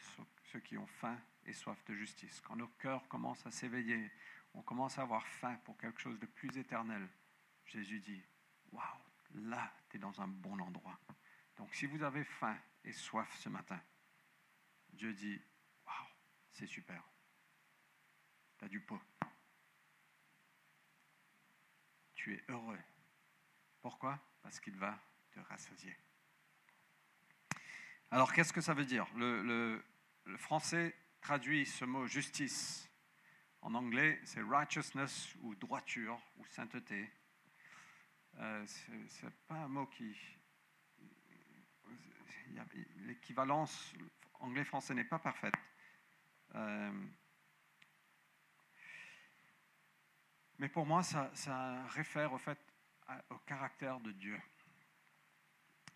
ceux 0.44 0.60
qui 0.60 0.78
ont 0.78 0.86
faim 0.86 1.20
et 1.44 1.52
soif 1.52 1.84
de 1.86 1.94
justice. 1.94 2.40
Quand 2.42 2.54
nos 2.54 2.68
cœurs 2.68 3.06
commencent 3.08 3.44
à 3.44 3.50
s'éveiller, 3.50 4.12
on 4.54 4.62
commence 4.62 4.98
à 4.98 5.02
avoir 5.02 5.26
faim 5.26 5.58
pour 5.64 5.76
quelque 5.76 6.00
chose 6.00 6.18
de 6.20 6.26
plus 6.26 6.56
éternel, 6.56 7.08
Jésus 7.66 7.98
dit, 7.98 8.22
waouh, 8.70 9.05
là, 9.34 9.72
tu 9.88 9.96
es 9.96 10.00
dans 10.00 10.20
un 10.20 10.28
bon 10.28 10.58
endroit. 10.60 10.98
Donc 11.56 11.74
si 11.74 11.86
vous 11.86 12.02
avez 12.02 12.24
faim 12.24 12.58
et 12.84 12.92
soif 12.92 13.34
ce 13.38 13.48
matin, 13.48 13.80
Dieu 14.90 15.12
dit, 15.12 15.40
waouh, 15.84 16.06
c'est 16.52 16.66
super. 16.66 17.02
Tu 18.58 18.64
as 18.64 18.68
du 18.68 18.80
pot. 18.80 19.00
Tu 22.14 22.34
es 22.34 22.44
heureux. 22.48 22.80
Pourquoi? 23.80 24.18
Parce 24.42 24.60
qu'il 24.60 24.76
va 24.76 24.98
te 25.30 25.40
rassasier. 25.40 25.96
Alors 28.10 28.32
qu'est-ce 28.32 28.52
que 28.52 28.60
ça 28.60 28.74
veut 28.74 28.84
dire? 28.84 29.06
Le, 29.16 29.82
le 30.24 30.36
français 30.36 30.94
traduit 31.20 31.66
ce 31.66 31.84
mot 31.84 32.06
justice. 32.06 32.88
En 33.62 33.74
anglais, 33.74 34.20
c'est 34.24 34.42
righteousness 34.42 35.34
ou 35.40 35.54
droiture 35.54 36.20
ou 36.36 36.44
sainteté. 36.46 37.10
Euh, 38.38 38.66
ce 38.66 39.26
n'est 39.26 39.32
pas 39.48 39.54
un 39.54 39.68
mot 39.68 39.86
qui. 39.86 40.16
L'équivalence 42.98 43.92
anglais-français 44.40 44.94
n'est 44.94 45.04
pas 45.04 45.18
parfaite. 45.18 45.54
Euh, 46.54 47.06
mais 50.58 50.68
pour 50.68 50.86
moi, 50.86 51.02
ça, 51.02 51.30
ça 51.34 51.86
réfère 51.88 52.32
au 52.32 52.38
fait 52.38 52.58
au 53.30 53.38
caractère 53.38 54.00
de 54.00 54.12
Dieu. 54.12 54.40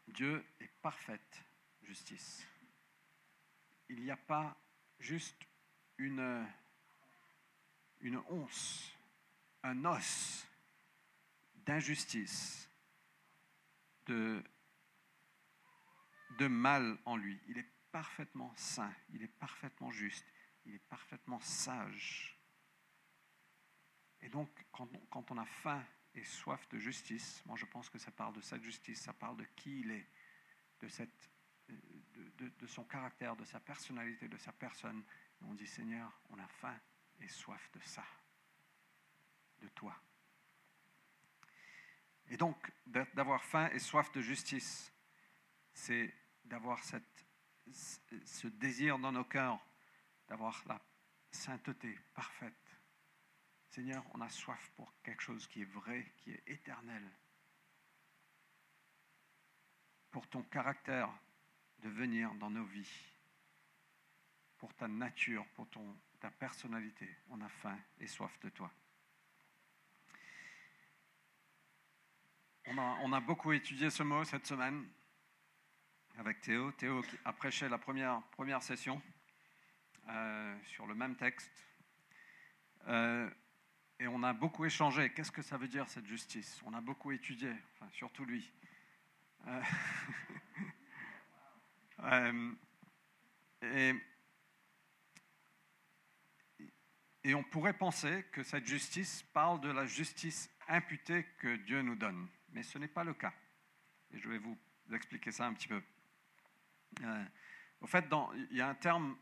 Dieu 0.09 0.45
est 0.61 0.71
parfaite 0.81 1.45
justice. 1.83 2.47
Il 3.89 4.03
n'y 4.03 4.11
a 4.11 4.17
pas 4.17 4.57
juste 4.99 5.43
une, 5.99 6.47
une 8.01 8.23
once, 8.29 8.93
un 9.63 9.85
os 9.85 10.47
d'injustice, 11.67 12.71
de, 14.07 14.43
mal 16.49 16.99
en 17.05 17.17
lui. 17.17 17.38
Il 17.49 17.59
est 17.59 17.69
parfaitement 17.93 18.52
saint, 18.57 18.93
il 19.11 19.23
est 19.23 19.29
parfaitement 19.38 19.90
juste, 19.90 20.25
il 20.64 20.75
est 20.75 20.88
parfaitement 20.88 21.40
sage. 21.40 22.38
Et 24.23 24.29
donc, 24.29 24.49
quand 24.73 24.88
on, 24.95 24.99
quand 25.07 25.31
on 25.31 25.38
a 25.38 25.45
faim 25.45 25.85
et 26.14 26.25
soif 26.25 26.69
de 26.71 26.79
justice, 26.79 27.43
moi 27.47 27.57
je 27.57 27.67
pense 27.67 27.88
que 27.88 27.99
ça 27.99 28.11
parle 28.11 28.35
de 28.35 28.40
cette 28.40 28.62
justice, 28.62 29.00
ça 29.02 29.12
parle 29.12 29.37
de 29.37 29.45
qui 29.57 29.81
il 29.81 29.90
est, 29.90 30.07
de, 30.81 30.88
cette, 30.88 31.31
de, 31.69 32.67
son 32.67 32.85
caractère, 32.85 33.37
de 33.37 33.45
sa 33.45 33.61
personnalité, 33.61 34.29
de 34.29 34.38
sa 34.38 34.52
personne. 34.52 35.02
On 35.43 35.55
dit, 35.55 35.67
Seigneur, 35.67 36.21
on 36.31 36.38
a 36.38 36.49
faim 36.49 36.79
et 37.21 37.29
soif 37.29 37.71
de 37.73 37.81
ça, 37.81 38.05
de 39.61 39.69
toi. 39.69 39.95
Et 42.31 42.37
donc, 42.37 42.73
d'avoir 42.87 43.43
faim 43.43 43.69
et 43.73 43.81
soif 43.81 44.11
de 44.13 44.21
justice, 44.21 44.93
c'est 45.75 46.15
d'avoir 46.45 46.81
ce 46.85 48.47
désir 48.47 48.99
dans 49.01 49.11
nos 49.11 49.25
cœurs, 49.25 49.59
d'avoir 50.29 50.63
la 50.67 50.81
sainteté 51.33 51.99
parfaite. 52.15 52.55
Seigneur, 53.69 54.05
on 54.15 54.21
a 54.21 54.29
soif 54.29 54.71
pour 54.77 54.93
quelque 55.03 55.23
chose 55.23 55.47
qui 55.49 55.63
est 55.63 55.73
vrai, 55.73 56.13
qui 56.19 56.31
est 56.31 56.43
éternel. 56.47 57.03
Pour 60.13 60.29
ton 60.29 60.43
caractère 60.45 61.11
de 61.81 61.89
venir 61.89 62.33
dans 62.35 62.51
nos 62.51 62.65
vies. 62.65 63.13
Pour 64.57 64.73
ta 64.75 64.87
nature, 64.87 65.47
pour 65.55 65.69
ton, 65.69 65.97
ta 66.21 66.31
personnalité. 66.31 67.09
On 67.29 67.41
a 67.41 67.49
faim 67.49 67.79
et 67.99 68.07
soif 68.07 68.39
de 68.41 68.51
toi. 68.51 68.73
On 72.73 73.12
a, 73.12 73.19
beaucoup 73.19 73.50
étudié 73.50 73.91
ce 73.91 74.05
mot 74.05 74.23
cette 74.23 74.47
semaine 74.47 74.87
avec 76.19 76.41
Théo. 76.41 76.71
Théo 76.71 77.03
a 77.25 77.33
prêché 77.33 77.69
la 77.69 77.79
première, 77.79 78.23
première 78.31 78.62
session 78.62 79.03
euh, 80.09 80.57
sur 80.67 80.87
le 80.87 80.95
même 80.95 81.17
texte. 81.17 81.50
Euh, 82.87 83.29
et 83.99 84.07
on 84.07 84.23
a 84.23 84.33
beaucoup 84.33 84.65
échangé. 84.65 85.11
Qu'est-ce 85.11 85.33
que 85.33 85.43
ça 85.43 85.57
veut 85.57 85.67
dire 85.67 85.89
cette 85.89 86.07
justice? 86.07 86.61
On 86.65 86.73
a 86.73 86.81
beaucoup 86.81 87.11
étudié, 87.11 87.53
surtout 87.91 88.25
lui. 88.25 88.53
Euh, 89.49 89.62
et 97.25 97.35
on 97.35 97.43
pourrait 97.43 97.77
penser 97.77 98.27
que 98.31 98.45
cette 98.45 98.69
justice 98.69 99.25
parle 99.33 99.61
de 99.61 99.73
la 99.73 99.87
justice 99.87 100.49
imputée 100.69 101.25
que 101.39 101.57
Dieu 101.57 101.83
nous 101.83 101.97
donne 101.97 102.29
mais 102.52 102.62
ce 102.62 102.78
n'est 102.78 102.88
pas 102.88 103.04
le 103.04 103.14
cas. 103.14 103.33
Et 104.12 104.19
je 104.19 104.28
vais 104.28 104.38
vous 104.38 104.59
expliquer 104.92 105.33
ça 105.33 105.47
un 105.47 105.54
petit 105.54 105.69
peu. 105.69 105.83
Euh, 107.02 107.25
au 107.80 107.87
fait, 107.87 108.04
il 108.50 108.57
y 108.57 108.61
a 108.61 108.69
un 108.69 108.75
terme 108.75 109.16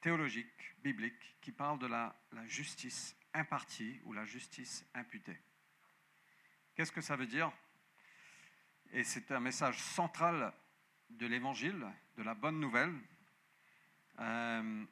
théologique, 0.00 0.76
biblique, 0.82 1.36
qui 1.40 1.52
parle 1.52 1.78
de 1.78 1.86
la, 1.86 2.14
justice 2.46 3.16
impartie 3.32 4.00
ou 4.04 4.12
la 4.12 4.24
justice 4.24 4.86
imputée. 4.94 5.38
Qu'est-ce 6.74 6.92
que 6.92 7.00
ça 7.00 7.16
veut 7.16 7.26
dire? 7.26 7.52
Et 8.92 9.02
c'est 9.02 9.32
un 9.32 9.40
message 9.40 9.78
central 9.78 10.52
de 11.10 11.26
l'Évangile, 11.26 11.86
de 12.16 12.22
la 12.22 12.34
bonne 12.34 12.60
nouvelle, 12.60 12.94
euh, 14.20 14.84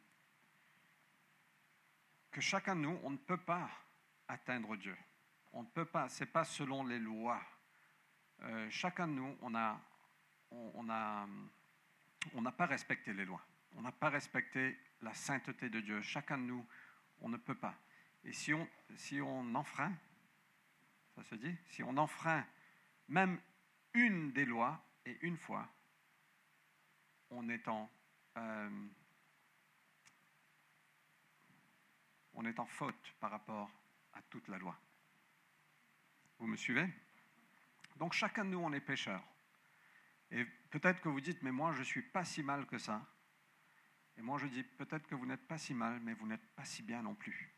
que 2.31 2.41
chacun 2.41 2.75
de 2.75 2.81
nous, 2.81 2.99
on 3.03 3.11
ne 3.11 3.17
peut 3.17 3.37
pas 3.37 3.71
atteindre 4.29 4.77
Dieu. 4.77 4.97
On 5.53 5.63
ne 5.63 5.69
peut 5.69 5.85
pas, 5.85 6.09
ce 6.09 6.25
n'est 6.25 6.31
pas 6.31 6.45
selon 6.45 6.85
les 6.85 6.99
lois 6.99 7.43
euh, 8.43 8.71
chacun 8.71 9.09
de 9.09 9.13
nous, 9.13 9.37
on 9.41 9.51
n'a 9.51 9.81
on, 10.51 10.89
a, 10.91 11.27
on 12.35 12.43
pas 12.45 12.67
respecté 12.67 13.13
les 13.13 13.25
lois. 13.25 13.45
On 13.77 13.83
n'a 13.83 13.93
pas 13.93 14.11
respecté 14.11 14.79
la 15.01 15.15
sainteté 15.15 15.71
de 15.71 15.81
Dieu. 15.81 16.03
Chacun 16.03 16.39
de 16.39 16.45
nous, 16.45 16.67
on 17.21 17.29
ne 17.29 17.37
peut 17.37 17.55
pas. 17.55 17.75
Et 18.25 18.33
si 18.33 18.53
on, 18.55 18.69
si 18.97 19.21
on 19.21 19.55
enfreint, 19.55 19.93
ça 21.15 21.23
se 21.25 21.35
dit, 21.35 21.57
si 21.67 21.83
on 21.83 21.97
enfreint 21.97 22.47
même 23.09 23.41
une 23.95 24.33
des 24.33 24.45
lois 24.45 24.83
et 25.05 25.19
une 25.23 25.37
fois, 25.37 25.69
on 27.31 27.49
est 27.49 27.67
en, 27.69 27.91
euh, 28.37 28.89
on 32.35 32.45
est 32.45 32.59
en 32.59 32.67
faute 32.67 33.15
par 33.21 33.31
rapport 33.31 33.71
à 34.13 34.23
toute 34.23 34.49
la 34.49 34.59
loi. 34.59 34.79
Vous 36.39 36.47
me 36.47 36.57
suivez? 36.57 36.89
Donc 37.97 38.13
chacun 38.13 38.45
de 38.45 38.51
nous, 38.51 38.59
on 38.59 38.73
est 38.73 38.81
pécheur. 38.81 39.23
Et 40.31 40.45
peut-être 40.71 41.01
que 41.01 41.09
vous 41.09 41.21
dites, 41.21 41.43
mais 41.43 41.53
moi, 41.53 41.73
je 41.73 41.81
ne 41.81 41.85
suis 41.85 42.03
pas 42.03 42.25
si 42.25 42.43
mal 42.43 42.67
que 42.67 42.79
ça. 42.79 43.07
Et 44.17 44.23
moi, 44.23 44.39
je 44.39 44.47
dis, 44.47 44.63
peut-être 44.63 45.07
que 45.07 45.15
vous 45.15 45.27
n'êtes 45.27 45.47
pas 45.47 45.59
si 45.59 45.75
mal, 45.75 46.01
mais 46.01 46.15
vous 46.15 46.27
n'êtes 46.27 46.47
pas 46.55 46.65
si 46.65 46.83
bien 46.83 47.03
non 47.03 47.15
plus. 47.15 47.55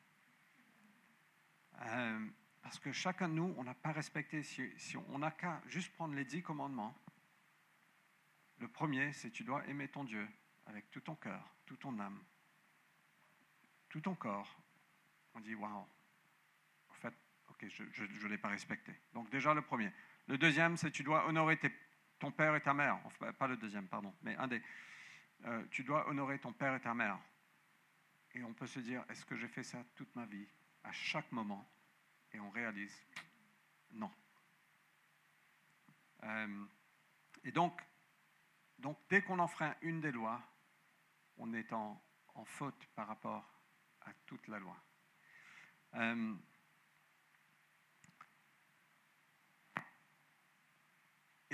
Euh, 1.83 2.29
parce 2.62 2.79
que 2.79 2.93
chacun 2.93 3.29
de 3.29 3.35
nous, 3.35 3.55
on 3.57 3.64
n'a 3.64 3.75
pas 3.75 3.93
respecté, 3.93 4.43
si, 4.43 4.97
on 5.09 5.19
n'a 5.19 5.31
qu'à 5.31 5.62
juste 5.67 5.93
prendre 5.95 6.14
les 6.14 6.25
dix 6.25 6.43
commandements. 6.43 6.97
Le 8.59 8.69
premier, 8.69 9.12
c'est 9.12 9.31
tu 9.31 9.45
dois 9.45 9.67
aimer 9.69 9.88
ton 9.88 10.05
Dieu 10.05 10.26
avec 10.67 10.91
tout 10.91 11.00
ton 11.00 11.14
cœur, 11.17 11.55
toute 11.67 11.81
ton 11.81 11.99
âme, 11.99 12.23
tout 13.88 14.00
ton 14.00 14.14
corps. 14.14 14.57
On 15.35 15.41
dit, 15.41 15.55
waouh, 15.55 15.87
en 16.88 16.95
fait, 16.95 17.14
ok, 17.50 17.67
je 17.69 18.05
ne 18.05 18.29
l'ai 18.29 18.38
pas 18.38 18.49
respecté. 18.49 18.95
Donc 19.12 19.29
déjà 19.31 19.53
le 19.53 19.62
premier. 19.62 19.93
Le 20.26 20.38
deuxième, 20.38 20.76
c'est 20.76 20.90
tu 20.90 21.02
dois 21.02 21.26
honorer 21.26 21.59
ton 22.19 22.31
père 22.31 22.54
et 22.57 22.61
ta 22.61 22.73
mère. 22.73 22.99
Enfin, 23.04 23.33
pas 23.33 23.47
le 23.47 23.57
deuxième, 23.57 23.87
pardon, 23.88 24.14
mais 24.23 24.37
un 24.37 24.49
des. 24.49 24.62
Euh, 25.45 25.64
tu 25.71 25.85
dois 25.85 26.09
honorer 26.09 26.38
ton 26.38 26.52
père 26.52 26.75
et 26.75 26.81
ta 26.81 26.95
mère. 26.95 27.19
Et 28.35 28.43
on 28.43 28.52
peut 28.52 28.66
se 28.66 28.81
dire, 28.81 29.04
est-ce 29.09 29.25
que 29.25 29.37
j'ai 29.37 29.49
fait 29.49 29.62
ça 29.62 29.85
toute 29.95 30.14
ma 30.16 30.26
vie, 30.26 30.47
à 30.83 30.93
chaque 30.93 31.31
moment? 31.31 31.69
Et 32.33 32.40
on 32.40 32.50
réalise, 32.50 33.07
non. 33.93 34.11
Euh, 36.25 36.64
et 37.45 37.52
donc, 37.52 37.81
donc, 38.78 38.99
dès 39.09 39.23
qu'on 39.23 39.38
enfreint 39.38 39.75
une 39.83 40.00
des 40.00 40.11
lois, 40.11 40.43
on 41.37 41.52
est 41.52 41.73
en, 41.73 42.00
faute 42.47 42.87
par 42.97 43.07
rapport 43.07 43.49
à 44.02 44.12
toute 44.26 44.49
la 44.49 44.59
loi. 44.59 44.76
Euh, 45.95 46.35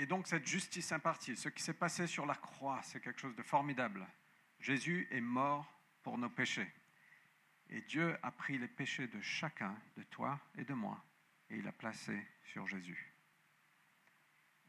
Et 0.01 0.07
donc 0.07 0.25
cette 0.25 0.47
justice 0.47 0.91
impartie, 0.93 1.37
ce 1.37 1.47
qui 1.47 1.61
s'est 1.61 1.75
passé 1.75 2.07
sur 2.07 2.25
la 2.25 2.33
croix, 2.33 2.81
c'est 2.81 2.99
quelque 2.99 3.21
chose 3.21 3.35
de 3.35 3.43
formidable. 3.43 4.07
Jésus 4.59 5.07
est 5.11 5.21
mort 5.21 5.71
pour 6.01 6.17
nos 6.17 6.27
péchés. 6.27 6.67
Et 7.69 7.81
Dieu 7.81 8.17
a 8.23 8.31
pris 8.31 8.57
les 8.57 8.67
péchés 8.67 9.07
de 9.07 9.21
chacun, 9.21 9.77
de 9.97 10.01
toi 10.01 10.39
et 10.57 10.63
de 10.63 10.73
moi, 10.73 11.05
et 11.51 11.57
il 11.57 11.67
a 11.67 11.71
placé 11.71 12.19
sur 12.45 12.65
Jésus. 12.65 13.13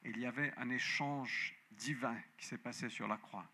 il 0.04 0.18
y 0.18 0.26
avait 0.26 0.52
un 0.58 0.68
échange 0.68 1.54
divin 1.70 2.20
qui 2.36 2.44
s'est 2.44 2.58
passé 2.58 2.90
sur 2.90 3.08
la 3.08 3.16
croix. 3.16 3.50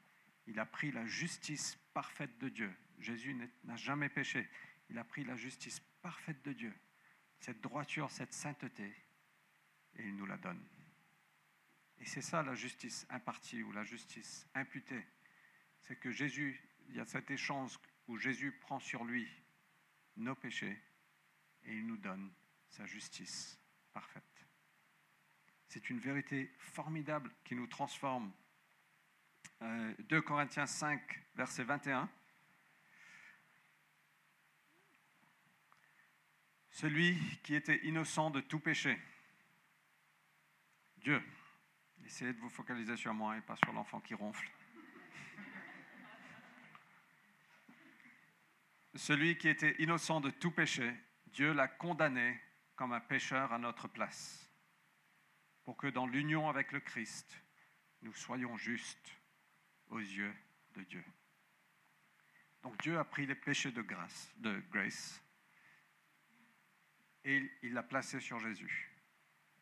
Il 0.48 0.58
a 0.58 0.66
pris 0.66 0.90
la 0.90 1.06
justice 1.06 1.78
parfaite 1.94 2.38
de 2.38 2.48
Dieu. 2.48 2.74
Jésus 2.98 3.36
n'a 3.62 3.76
jamais 3.76 4.08
péché. 4.08 4.50
Il 4.90 4.98
a 4.98 5.04
pris 5.04 5.22
la 5.22 5.36
justice 5.36 5.78
parfaite 6.02 6.44
de 6.44 6.52
Dieu, 6.54 6.74
cette 7.38 7.60
droiture, 7.60 8.10
cette 8.10 8.32
sainteté, 8.32 8.92
et 9.94 10.02
il 10.02 10.16
nous 10.16 10.26
la 10.26 10.38
donne. 10.38 10.66
Et 12.00 12.06
c'est 12.06 12.22
ça 12.22 12.42
la 12.42 12.54
justice 12.54 13.06
impartie 13.10 13.62
ou 13.62 13.72
la 13.72 13.84
justice 13.84 14.46
imputée. 14.54 15.06
C'est 15.82 15.96
que 15.96 16.10
Jésus, 16.10 16.60
il 16.88 16.96
y 16.96 17.00
a 17.00 17.04
cet 17.04 17.30
échange 17.30 17.78
où 18.06 18.16
Jésus 18.16 18.52
prend 18.52 18.78
sur 18.78 19.04
lui 19.04 19.28
nos 20.16 20.34
péchés 20.34 20.80
et 21.64 21.74
il 21.74 21.86
nous 21.86 21.96
donne 21.96 22.32
sa 22.68 22.86
justice 22.86 23.58
parfaite. 23.92 24.24
C'est 25.68 25.90
une 25.90 25.98
vérité 25.98 26.50
formidable 26.58 27.30
qui 27.44 27.54
nous 27.54 27.66
transforme. 27.66 28.32
2 29.60 29.66
euh, 29.66 30.22
Corinthiens 30.22 30.66
5, 30.66 31.00
verset 31.34 31.64
21. 31.64 32.08
Celui 36.70 37.18
qui 37.42 37.54
était 37.54 37.84
innocent 37.84 38.30
de 38.30 38.40
tout 38.40 38.60
péché, 38.60 38.98
Dieu, 40.98 41.20
essayez 42.08 42.32
de 42.32 42.40
vous 42.40 42.48
focaliser 42.48 42.96
sur 42.96 43.12
moi 43.12 43.36
et 43.36 43.42
pas 43.42 43.56
sur 43.56 43.70
l'enfant 43.70 44.00
qui 44.00 44.14
ronfle. 44.14 44.50
Celui 48.94 49.36
qui 49.36 49.46
était 49.46 49.76
innocent 49.78 50.22
de 50.22 50.30
tout 50.30 50.50
péché, 50.50 50.90
Dieu 51.26 51.52
l'a 51.52 51.68
condamné 51.68 52.40
comme 52.76 52.94
un 52.94 53.00
pécheur 53.00 53.52
à 53.52 53.58
notre 53.58 53.88
place, 53.88 54.50
pour 55.64 55.76
que 55.76 55.86
dans 55.86 56.06
l'union 56.06 56.48
avec 56.48 56.72
le 56.72 56.80
Christ, 56.80 57.38
nous 58.00 58.14
soyons 58.14 58.56
justes 58.56 59.14
aux 59.88 59.98
yeux 59.98 60.34
de 60.72 60.82
Dieu. 60.84 61.04
Donc 62.62 62.80
Dieu 62.80 62.98
a 62.98 63.04
pris 63.04 63.26
les 63.26 63.34
péchés 63.34 63.70
de 63.70 63.82
grâce, 63.82 64.32
de 64.38 64.58
grace, 64.70 65.22
et 67.24 67.52
il 67.62 67.74
l'a 67.74 67.82
placé 67.82 68.18
sur 68.18 68.40
Jésus. 68.40 68.96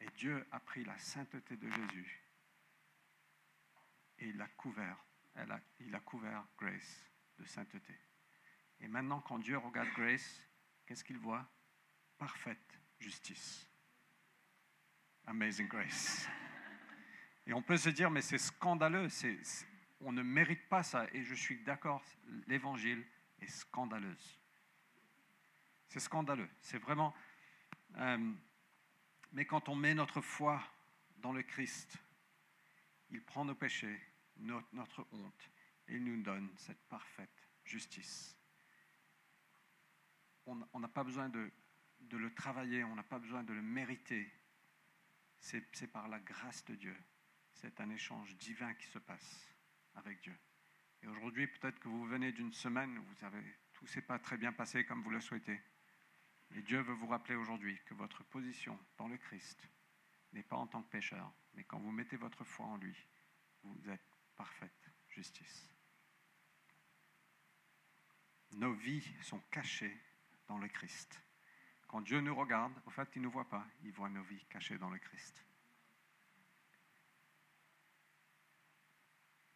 Et 0.00 0.06
Dieu 0.16 0.46
a 0.52 0.60
pris 0.60 0.84
la 0.84 0.96
sainteté 0.96 1.56
de 1.56 1.68
Jésus 1.68 2.25
et 4.18 4.28
il 4.28 4.40
a 4.40 4.48
couvert, 4.48 5.04
il 5.80 5.94
a 5.94 6.00
couvert 6.00 6.46
Grace 6.58 7.04
de 7.38 7.44
sainteté. 7.44 7.94
Et 8.80 8.88
maintenant, 8.88 9.20
quand 9.20 9.38
Dieu 9.38 9.58
regarde 9.58 9.88
Grace, 9.90 10.40
qu'est-ce 10.86 11.04
qu'il 11.04 11.18
voit? 11.18 11.46
Parfaite 12.18 12.80
justice. 12.98 13.68
Amazing 15.26 15.68
Grace. 15.68 16.28
Et 17.46 17.52
on 17.52 17.62
peut 17.62 17.76
se 17.76 17.90
dire, 17.90 18.10
mais 18.10 18.22
c'est 18.22 18.38
scandaleux, 18.38 19.08
on 20.00 20.12
ne 20.12 20.22
mérite 20.22 20.68
pas 20.68 20.82
ça. 20.82 21.06
Et 21.12 21.22
je 21.22 21.34
suis 21.34 21.62
d'accord, 21.62 22.02
l'évangile 22.46 23.04
est 23.40 23.48
scandaleuse. 23.48 24.40
C'est 25.88 26.00
scandaleux. 26.00 26.48
C'est 26.60 26.78
vraiment. 26.78 27.14
Euh, 27.96 28.32
mais 29.32 29.44
quand 29.44 29.68
on 29.68 29.76
met 29.76 29.94
notre 29.94 30.20
foi 30.20 30.62
dans 31.18 31.32
le 31.32 31.42
Christ, 31.42 31.96
il 33.10 33.22
prend 33.22 33.44
nos 33.44 33.54
péchés, 33.54 34.00
notre, 34.38 35.06
honte, 35.12 35.50
et 35.88 35.96
il 35.96 36.04
nous 36.04 36.22
donne 36.22 36.50
cette 36.56 36.82
parfaite 36.88 37.48
justice. 37.64 38.36
On 40.46 40.78
n'a 40.78 40.88
pas 40.88 41.02
besoin 41.02 41.28
de, 41.28 41.50
le 42.10 42.34
travailler, 42.34 42.84
on 42.84 42.94
n'a 42.94 43.02
pas 43.02 43.18
besoin 43.18 43.42
de 43.42 43.52
le 43.52 43.62
mériter. 43.62 44.30
C'est 45.40 45.90
par 45.92 46.08
la 46.08 46.20
grâce 46.20 46.64
de 46.66 46.74
Dieu. 46.74 46.96
C'est 47.52 47.80
un 47.80 47.90
échange 47.90 48.36
divin 48.36 48.74
qui 48.74 48.86
se 48.86 48.98
passe 48.98 49.54
avec 49.94 50.20
Dieu. 50.20 50.36
Et 51.02 51.08
aujourd'hui, 51.08 51.46
peut-être 51.46 51.78
que 51.78 51.88
vous 51.88 52.06
venez 52.06 52.32
d'une 52.32 52.52
semaine 52.52 52.98
où 52.98 53.02
vous 53.02 53.24
avez, 53.24 53.42
tout 53.72 53.86
s'est 53.86 54.02
pas 54.02 54.18
très 54.18 54.36
bien 54.36 54.52
passé 54.52 54.84
comme 54.84 55.02
vous 55.02 55.10
le 55.10 55.20
souhaitez. 55.20 55.60
Et 56.54 56.62
Dieu 56.62 56.80
veut 56.80 56.94
vous 56.94 57.06
rappeler 57.06 57.34
aujourd'hui 57.34 57.78
que 57.86 57.94
votre 57.94 58.22
position 58.24 58.78
dans 58.96 59.08
le 59.08 59.16
Christ 59.16 59.68
n'est 60.32 60.42
pas 60.42 60.56
en 60.56 60.66
tant 60.66 60.82
que 60.82 60.90
pécheur, 60.90 61.32
mais 61.54 61.64
quand 61.64 61.78
vous 61.78 61.90
mettez 61.90 62.16
votre 62.16 62.44
foi 62.44 62.66
en 62.66 62.76
lui, 62.76 62.96
vous 63.62 63.90
êtes 63.90 64.15
parfaite 64.36 64.90
justice. 65.08 65.68
Nos 68.52 68.72
vies 68.74 69.06
sont 69.22 69.40
cachées 69.50 69.96
dans 70.46 70.58
le 70.58 70.68
Christ. 70.68 71.20
Quand 71.88 72.00
Dieu 72.00 72.20
nous 72.20 72.34
regarde, 72.34 72.72
au 72.86 72.90
fait, 72.90 73.08
il 73.14 73.20
ne 73.20 73.26
nous 73.26 73.30
voit 73.30 73.48
pas, 73.48 73.66
il 73.82 73.92
voit 73.92 74.08
nos 74.08 74.22
vies 74.22 74.44
cachées 74.46 74.78
dans 74.78 74.90
le 74.90 74.98
Christ. 74.98 75.44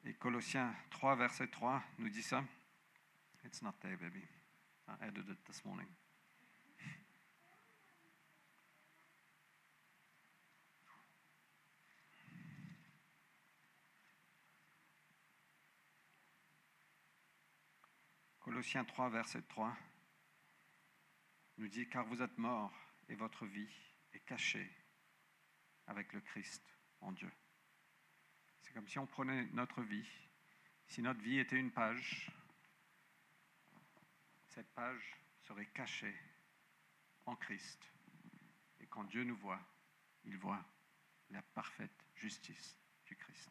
Et 0.05 0.15
Colossiens 0.15 0.75
3, 0.91 1.17
verset 1.17 1.49
3 1.49 1.83
nous 1.99 2.09
dit 2.09 2.23
ça. 2.23 2.45
It's 3.45 3.63
not 3.63 3.75
there, 3.81 3.97
baby. 3.97 4.27
I 4.89 5.07
added 5.07 5.29
it 5.29 5.45
this 5.45 5.65
morning. 5.65 5.89
Colossiens 18.61 18.85
3, 18.85 19.09
verset 19.09 19.41
3 19.49 19.75
nous 21.57 21.69
dit, 21.69 21.89
car 21.89 22.05
vous 22.05 22.21
êtes 22.21 22.37
morts 22.37 22.79
et 23.09 23.15
votre 23.15 23.47
vie 23.47 23.71
est 24.13 24.21
cachée 24.27 24.71
avec 25.87 26.13
le 26.13 26.21
Christ 26.21 26.63
en 27.01 27.11
Dieu. 27.13 27.33
C'est 28.61 28.75
comme 28.75 28.87
si 28.87 28.99
on 28.99 29.07
prenait 29.07 29.47
notre 29.55 29.81
vie, 29.83 30.07
si 30.89 31.01
notre 31.01 31.23
vie 31.23 31.39
était 31.39 31.57
une 31.57 31.71
page, 31.71 32.31
cette 34.49 34.71
page 34.75 35.17
serait 35.41 35.71
cachée 35.73 36.15
en 37.25 37.37
Christ. 37.37 37.91
Et 38.81 38.87
quand 38.89 39.05
Dieu 39.05 39.25
nous 39.25 39.39
voit, 39.39 39.67
il 40.25 40.37
voit 40.37 40.63
la 41.31 41.41
parfaite 41.41 42.05
justice 42.15 42.79
du 43.07 43.17
Christ. 43.17 43.51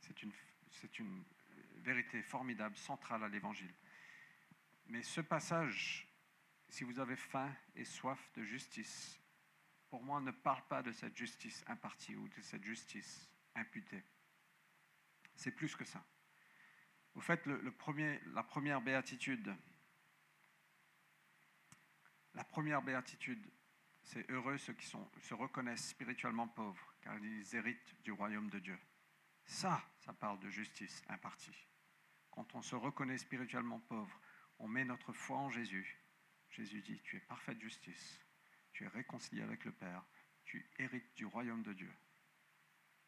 C'est 0.00 0.20
une, 0.24 0.32
c'est 0.68 0.98
une 0.98 1.24
vérité 1.80 2.22
formidable, 2.22 2.76
centrale 2.76 3.24
à 3.24 3.28
l'Évangile. 3.28 3.74
Mais 4.86 5.02
ce 5.02 5.20
passage, 5.20 6.08
si 6.68 6.84
vous 6.84 6.98
avez 6.98 7.16
faim 7.16 7.54
et 7.74 7.84
soif 7.84 8.32
de 8.34 8.42
justice, 8.42 9.20
pour 9.90 10.02
moi, 10.02 10.20
ne 10.20 10.30
parle 10.30 10.66
pas 10.68 10.82
de 10.82 10.92
cette 10.92 11.16
justice 11.16 11.64
impartie 11.66 12.14
ou 12.14 12.28
de 12.28 12.40
cette 12.42 12.64
justice 12.64 13.30
imputée. 13.54 14.04
C'est 15.34 15.52
plus 15.52 15.74
que 15.74 15.84
ça. 15.84 16.04
Au 17.14 17.20
fait, 17.20 17.46
la 17.46 18.42
première 18.42 18.80
béatitude, 18.80 19.54
la 22.34 22.44
première 22.44 22.82
béatitude, 22.82 23.50
c'est 24.02 24.30
heureux 24.30 24.58
ceux 24.58 24.74
qui 24.74 24.86
se 24.86 25.34
reconnaissent 25.34 25.88
spirituellement 25.88 26.48
pauvres, 26.48 26.94
car 27.00 27.18
ils 27.18 27.56
héritent 27.56 28.00
du 28.02 28.12
royaume 28.12 28.48
de 28.50 28.58
Dieu. 28.58 28.78
Ça, 29.48 29.82
ça 30.00 30.12
parle 30.12 30.38
de 30.40 30.50
justice 30.50 31.02
impartie. 31.08 31.66
Quand 32.30 32.54
on 32.54 32.62
se 32.62 32.76
reconnaît 32.76 33.18
spirituellement 33.18 33.80
pauvre, 33.80 34.20
on 34.58 34.68
met 34.68 34.84
notre 34.84 35.12
foi 35.12 35.38
en 35.38 35.50
Jésus. 35.50 35.98
Jésus 36.50 36.82
dit, 36.82 37.00
tu 37.02 37.16
es 37.16 37.20
parfaite 37.20 37.60
justice, 37.60 38.20
tu 38.72 38.84
es 38.84 38.88
réconcilié 38.88 39.42
avec 39.42 39.64
le 39.64 39.72
Père, 39.72 40.04
tu 40.44 40.70
hérites 40.78 41.14
du 41.16 41.24
royaume 41.24 41.62
de 41.62 41.72
Dieu. 41.72 41.92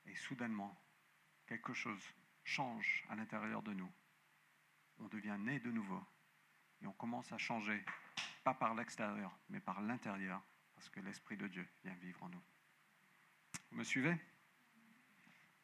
Et 0.06 0.16
soudainement, 0.16 0.82
quelque 1.46 1.74
chose 1.74 2.02
change 2.42 3.04
à 3.10 3.14
l'intérieur 3.14 3.62
de 3.62 3.74
nous. 3.74 3.92
On 4.98 5.08
devient 5.08 5.36
né 5.38 5.60
de 5.60 5.70
nouveau 5.70 6.02
et 6.80 6.86
on 6.86 6.92
commence 6.92 7.30
à 7.32 7.38
changer, 7.38 7.84
pas 8.44 8.54
par 8.54 8.74
l'extérieur, 8.74 9.38
mais 9.50 9.60
par 9.60 9.82
l'intérieur, 9.82 10.42
parce 10.74 10.88
que 10.88 11.00
l'Esprit 11.00 11.36
de 11.36 11.48
Dieu 11.48 11.68
vient 11.84 11.94
vivre 11.94 12.22
en 12.22 12.30
nous. 12.30 12.42
Vous 13.70 13.76
me 13.76 13.84
suivez? 13.84 14.18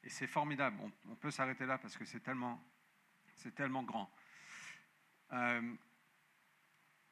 Et 0.06 0.08
c'est 0.08 0.28
formidable. 0.28 0.78
On, 1.08 1.16
peut 1.16 1.32
s'arrêter 1.32 1.66
là 1.66 1.78
parce 1.78 1.96
que 1.96 2.04
c'est 2.04 2.20
tellement, 2.20 2.62
c'est 3.34 3.52
tellement 3.52 3.82
grand. 3.82 4.08
Euh, 5.32 5.74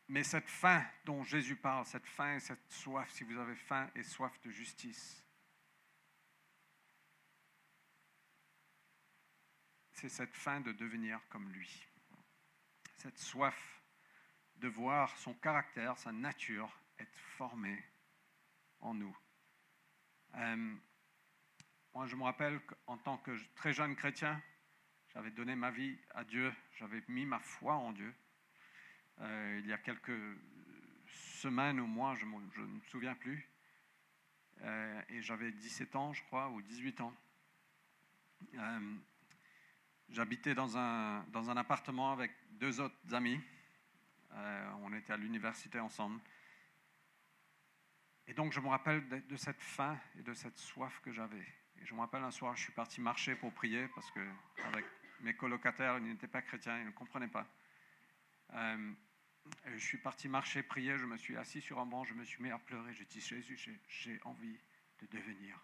mais 0.06 0.22
cette 0.22 0.48
faim 0.48 0.86
dont 1.04 1.24
Jésus 1.24 1.56
parle, 1.56 1.84
cette 1.86 2.06
faim 2.06 2.36
et 2.36 2.40
cette 2.40 2.70
soif, 2.70 3.10
si 3.10 3.24
vous 3.24 3.36
avez 3.36 3.56
faim 3.56 3.90
et 3.96 4.04
soif 4.04 4.40
de 4.42 4.50
justice, 4.52 5.24
c'est 9.90 10.08
cette 10.08 10.36
faim 10.36 10.60
de 10.60 10.70
devenir 10.70 11.20
comme 11.30 11.50
lui. 11.50 11.88
Cette 12.98 13.18
soif 13.18 13.82
de 14.54 14.68
voir 14.68 15.18
son 15.18 15.34
caractère, 15.34 15.98
sa 15.98 16.12
nature 16.12 16.70
être 17.00 17.18
formée 17.18 17.84
en 18.78 18.94
nous. 18.94 19.18
Euh, 20.36 20.76
moi, 21.94 22.06
je 22.06 22.16
me 22.16 22.24
rappelle 22.24 22.60
qu'en 22.60 22.98
tant 22.98 23.18
que 23.18 23.30
très 23.54 23.72
jeune 23.72 23.94
chrétien, 23.94 24.42
j'avais 25.12 25.30
donné 25.30 25.54
ma 25.54 25.70
vie 25.70 25.96
à 26.10 26.24
Dieu, 26.24 26.52
j'avais 26.72 27.02
mis 27.06 27.24
ma 27.24 27.38
foi 27.38 27.74
en 27.74 27.92
Dieu. 27.92 28.12
Euh, 29.20 29.60
il 29.62 29.68
y 29.68 29.72
a 29.72 29.78
quelques 29.78 30.36
semaines 31.06 31.78
ou 31.78 31.86
mois, 31.86 32.16
je, 32.16 32.24
ne 32.24 32.66
me 32.66 32.80
souviens 32.88 33.14
plus, 33.14 33.48
euh, 34.62 35.02
et 35.08 35.22
j'avais 35.22 35.52
17 35.52 35.94
ans, 35.94 36.12
je 36.12 36.22
crois, 36.24 36.50
ou 36.50 36.62
18 36.62 37.00
ans. 37.00 37.14
Euh, 38.54 38.94
j'habitais 40.08 40.54
dans 40.54 40.76
un, 40.76 41.22
dans 41.28 41.48
un 41.48 41.56
appartement 41.56 42.12
avec 42.12 42.32
deux 42.50 42.80
autres 42.80 43.14
amis. 43.14 43.40
on 44.82 44.92
était 44.94 45.12
à 45.12 45.16
l'université 45.16 45.78
ensemble. 45.78 46.20
Et 48.26 48.34
donc 48.34 48.52
je 48.52 48.58
me 48.58 48.68
rappelle 48.68 49.06
de, 49.08 49.36
cette 49.36 49.62
faim 49.62 49.96
et 50.18 50.22
de 50.22 50.34
cette 50.34 50.58
soif 50.58 51.00
que 51.00 51.12
j'avais. 51.12 51.63
Je 51.84 51.92
me 51.94 52.00
rappelle 52.00 52.22
un 52.22 52.30
soir, 52.30 52.56
je 52.56 52.62
suis 52.62 52.72
parti 52.72 53.02
marcher 53.02 53.36
pour 53.36 53.52
prier 53.52 53.88
parce 53.88 54.10
que 54.10 54.26
avec 54.64 54.86
mes 55.20 55.34
colocataires, 55.36 55.98
ils 55.98 56.04
n'étaient 56.04 56.26
pas 56.26 56.40
chrétiens, 56.40 56.78
ils 56.80 56.86
ne 56.86 56.90
comprenaient 56.90 57.28
pas. 57.28 57.46
Euh, 58.54 58.92
je 59.66 59.78
suis 59.78 59.98
parti 59.98 60.26
marcher, 60.26 60.62
prier, 60.62 60.96
je 60.96 61.04
me 61.04 61.18
suis 61.18 61.36
assis 61.36 61.60
sur 61.60 61.78
un 61.78 61.84
banc, 61.84 62.04
je 62.04 62.14
me 62.14 62.24
suis 62.24 62.42
mis 62.42 62.50
à 62.50 62.58
pleurer. 62.58 62.94
J'ai 62.94 63.04
dit, 63.04 63.20
Jésus, 63.20 63.58
j'ai 63.86 64.20
envie 64.24 64.58
de 65.00 65.06
devenir 65.08 65.60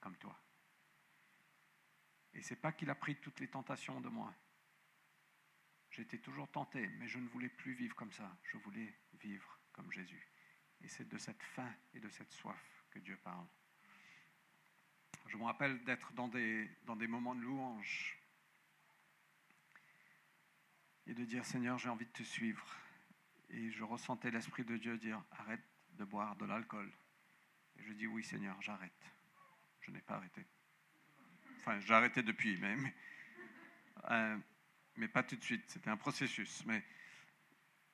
comme 0.00 0.16
toi. 0.16 0.38
Et 2.34 2.42
c'est 2.42 2.56
pas 2.56 2.70
qu'il 2.70 2.88
a 2.90 2.94
pris 2.94 3.16
toutes 3.16 3.40
les 3.40 3.48
tentations 3.48 4.00
de 4.00 4.08
moi. 4.08 4.32
J'étais 5.90 6.18
toujours 6.18 6.48
tenté, 6.50 6.86
mais 6.98 7.08
je 7.08 7.18
ne 7.18 7.28
voulais 7.28 7.48
plus 7.48 7.74
vivre 7.74 7.96
comme 7.96 8.12
ça. 8.12 8.36
Je 8.44 8.58
voulais 8.58 8.94
vivre 9.14 9.58
comme 9.72 9.90
Jésus. 9.90 10.28
Et 10.82 10.88
c'est 10.88 11.08
de 11.08 11.18
cette 11.18 11.42
faim 11.42 11.72
et 11.94 12.00
de 12.00 12.08
cette 12.08 12.30
soif 12.30 12.84
que 12.90 13.00
Dieu 13.00 13.16
parle. 13.16 13.46
Je 15.26 15.36
me 15.36 15.44
rappelle 15.44 15.82
d'être 15.84 16.12
dans 16.12 16.28
des, 16.28 16.70
dans 16.84 16.96
des 16.96 17.06
moments 17.06 17.34
de 17.34 17.40
louange 17.40 18.18
et 21.06 21.14
de 21.14 21.24
dire 21.24 21.44
Seigneur, 21.44 21.78
j'ai 21.78 21.88
envie 21.88 22.06
de 22.06 22.12
te 22.12 22.22
suivre. 22.22 22.64
Et 23.50 23.70
je 23.70 23.84
ressentais 23.84 24.30
l'Esprit 24.30 24.64
de 24.64 24.76
Dieu 24.76 24.98
dire 24.98 25.22
Arrête 25.32 25.64
de 25.92 26.04
boire 26.04 26.36
de 26.36 26.44
l'alcool. 26.44 26.90
Et 27.76 27.82
je 27.82 27.92
dis 27.92 28.06
Oui, 28.06 28.24
Seigneur, 28.24 28.60
j'arrête. 28.62 28.92
Je 29.80 29.90
n'ai 29.90 30.00
pas 30.00 30.14
arrêté. 30.14 30.44
Enfin, 31.60 31.78
j'ai 31.80 31.94
arrêté 31.94 32.22
depuis, 32.22 32.56
mais, 32.58 32.76
euh, 34.10 34.38
pas 35.12 35.22
tout 35.22 35.36
de 35.36 35.44
suite. 35.44 35.64
C'était 35.68 35.90
un 35.90 35.96
processus. 35.96 36.64
Mais, 36.66 36.82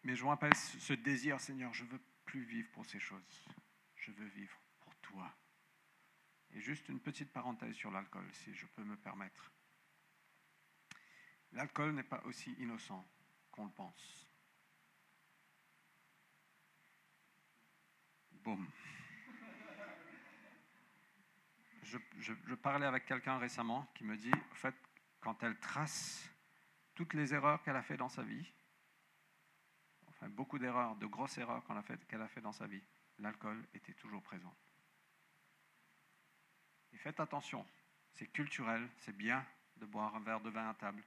mais 0.03 0.15
je 0.15 0.23
me 0.25 0.29
rappelle 0.29 0.55
ce 0.55 0.93
désir 0.93 1.41
Seigneur, 1.41 1.73
je 1.75 1.85
veux 1.85 2.01
plus 2.25 2.43
vivre 2.45 2.71
pour 2.73 2.87
ces 2.87 3.01
choses. 3.01 3.45
Je 3.97 4.13
veux 4.13 4.29
vivre 4.29 4.61
pour 4.81 4.95
toi. 4.97 5.35
Et 6.53 6.61
juste 6.61 6.89
une 6.89 7.01
petite 7.01 7.33
parenthèse 7.33 7.75
sur 7.75 7.91
l'alcool, 7.91 8.29
si 8.33 8.53
je 8.55 8.67
peux 8.67 8.85
me 8.85 8.97
permettre. 8.97 9.53
L'alcool 11.53 11.93
n'est 11.93 12.03
pas 12.03 12.23
aussi 12.25 12.53
innocent 12.59 13.05
qu'on 13.51 13.67
le 13.67 13.73
pense. 13.73 14.27
Boum. 18.33 18.67
Je, 21.83 22.55
parlais 22.55 22.87
avec 22.87 23.05
quelqu'un 23.05 23.39
récemment 23.39 23.91
qui 23.95 24.05
me 24.05 24.17
dit, 24.17 24.31
en 24.53 24.55
fait, 24.55 24.75
quand 25.21 25.43
elle 25.43 25.59
trace 25.59 26.31
toutes 26.95 27.15
les 27.15 27.35
erreurs 27.35 27.63
qu'elle 27.63 27.77
a 27.77 27.83
fait 27.83 27.97
dans 27.97 28.09
sa 28.09 28.23
vie, 28.23 28.53
enfin 30.07 30.29
beaucoup 30.29 30.59
d'erreurs, 30.59 30.95
de 30.97 31.07
grosses 31.07 31.39
erreurs 31.39 31.65
qu'elle 31.65 31.77
a, 31.77 31.83
fait, 31.83 32.07
qu'elle 32.07 32.23
a 32.23 32.29
fait 32.29 32.41
dans 32.41 32.53
sa 32.53 32.69
vie, 32.69 32.83
l'alcool 33.19 33.67
était 33.75 33.95
toujours 33.95 34.23
présent. 34.23 34.55
Et 36.93 36.99
faites 36.99 37.21
attention, 37.21 37.67
c'est 38.13 38.27
culturel, 38.27 38.89
c'est 38.99 39.17
bien 39.17 39.45
de 39.77 39.87
boire 39.87 40.15
un 40.15 40.21
verre 40.21 40.41
de 40.41 40.51
vin 40.51 40.69
à 40.69 40.75
table, 40.75 41.03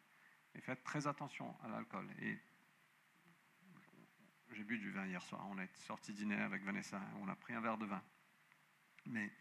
mais 0.54 0.62
faites 0.62 0.84
très 0.84 1.08
attention 1.08 1.56
à 1.62 1.68
l'alcool. 1.68 2.10
Et 2.22 2.38
j'ai 4.52 4.64
bu 4.64 4.78
du 4.78 4.92
vin 4.92 5.06
hier 5.08 5.22
soir. 5.22 5.46
On 5.50 5.58
est 5.58 5.74
sorti 5.76 6.14
dîner 6.14 6.40
avec 6.42 6.64
Vanessa. 6.64 7.02
On 7.22 7.28
a 7.28 7.36
pris 7.36 7.54
un 7.54 7.62
verre 7.62 7.78
de 7.78 7.86
vin. 7.86 8.04
Mais, 9.08 9.32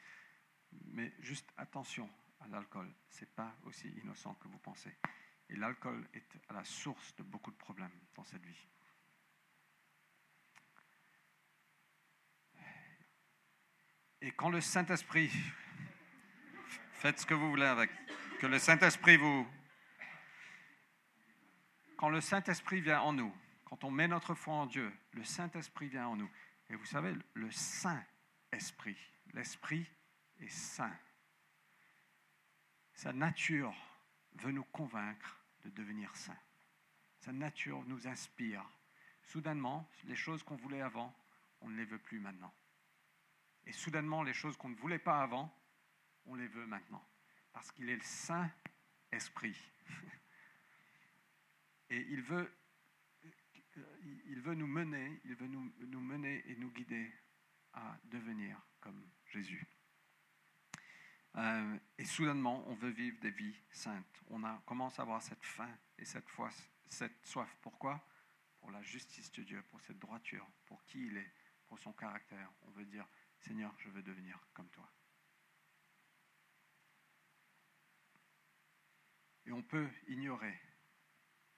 mais 0.87 1.13
juste 1.21 1.53
attention 1.57 2.09
à 2.41 2.49
l'alcool. 2.49 2.91
Ce 3.11 3.21
n'est 3.21 3.31
pas 3.31 3.55
aussi 3.65 3.89
innocent 4.03 4.35
que 4.35 4.49
vous 4.49 4.59
pensez. 4.59 4.95
Et 5.51 5.57
l'alcool 5.57 6.09
est 6.15 6.25
à 6.49 6.55
la 6.55 6.65
source 6.65 7.15
de 7.17 7.23
beaucoup 7.23 7.51
de 7.51 7.57
problèmes 7.57 7.93
dans 8.15 8.25
cette 8.25 8.45
vie. 8.45 8.67
Et 14.23 14.31
quand 14.31 14.51
le 14.51 14.61
Saint-Esprit, 14.61 15.31
faites 17.03 17.19
ce 17.19 17.27
que 17.27 17.35
vous 17.35 17.51
voulez 17.51 17.67
avec, 17.67 17.91
que 18.39 18.47
le 18.47 18.61
Saint-Esprit 18.61 19.17
vous, 19.17 19.45
quand 21.97 22.09
le 22.09 22.21
Saint-Esprit 22.21 22.81
vient 22.81 23.01
en 23.01 23.13
nous, 23.13 23.35
quand 23.65 23.83
on 23.83 23.91
met 23.91 24.07
notre 24.07 24.37
foi 24.37 24.55
en 24.55 24.67
Dieu, 24.67 24.93
le 25.11 25.25
Saint-Esprit 25.25 25.89
vient 25.89 26.07
en 26.07 26.15
nous. 26.15 26.31
Et 26.71 26.77
vous 26.77 26.85
savez, 26.85 27.13
le 27.35 27.51
Saint-Esprit, 27.51 28.97
l'Esprit 29.35 29.85
est 30.39 30.49
saint. 30.49 30.97
Sa 32.95 33.13
nature 33.13 33.75
veut 34.35 34.53
nous 34.53 34.63
convaincre 34.63 35.41
de 35.65 35.71
devenir 35.71 36.15
saints. 36.15 36.39
Sa 37.19 37.33
nature 37.33 37.83
nous 37.87 38.07
inspire. 38.07 38.65
Soudainement, 39.25 39.91
les 40.05 40.15
choses 40.15 40.45
qu'on 40.45 40.55
voulait 40.55 40.83
avant, 40.83 41.13
on 41.63 41.69
ne 41.69 41.77
les 41.77 41.85
veut 41.85 41.99
plus 41.99 42.21
maintenant. 42.21 42.55
Et 43.67 43.73
soudainement, 43.73 44.23
les 44.23 44.35
choses 44.35 44.57
qu'on 44.57 44.69
ne 44.69 44.77
voulait 44.77 45.01
pas 45.01 45.21
avant, 45.21 45.53
on 46.27 46.35
les 46.35 46.49
veut 46.49 46.67
maintenant. 46.67 47.07
Parce 47.53 47.71
qu'il 47.73 47.89
est 47.89 47.97
le 47.97 48.03
Saint-Esprit. 48.03 49.57
Et 51.91 52.07
il 52.09 52.23
veut, 52.23 52.51
nous 54.55 54.67
mener, 54.67 55.21
et 56.47 56.57
nous 56.57 56.71
guider 56.71 57.13
à 57.75 57.99
devenir 58.05 58.59
comme 58.81 59.07
Jésus. 59.27 59.67
Euh, 61.37 61.79
et 61.99 62.05
soudainement, 62.05 62.65
on 62.69 62.75
veut 62.75 62.91
vivre 62.91 63.19
des 63.21 63.31
vies 63.31 63.57
saintes. 63.71 64.23
On 64.31 64.43
commence 64.67 64.99
à 64.99 65.03
avoir 65.03 65.23
cette 65.23 65.45
faim 65.45 65.71
et 65.99 66.05
cette, 66.05 66.29
foi, 66.29 66.51
cette 66.89 67.25
soif. 67.27 67.57
Pourquoi? 67.61 68.07
Pour 68.61 68.71
la 68.71 68.83
justice 68.83 69.33
de 69.33 69.43
Dieu, 69.43 69.63
pour 69.65 69.81
cette 69.81 69.99
droiture, 69.99 70.47
pour 70.67 70.85
qui 70.85 71.07
il 71.07 71.17
est, 71.17 71.33
pour 71.67 71.79
son 71.79 71.93
caractère. 71.93 72.53
On 72.63 72.71
veut 72.71 72.85
dire, 72.85 73.07
Seigneur, 73.39 73.75
je 73.79 73.89
veux 73.89 74.03
devenir 74.03 74.39
comme 74.53 74.69
toi. 74.71 74.91
Et 79.47 79.53
on 79.53 79.63
peut 79.63 79.89
ignorer 80.09 80.59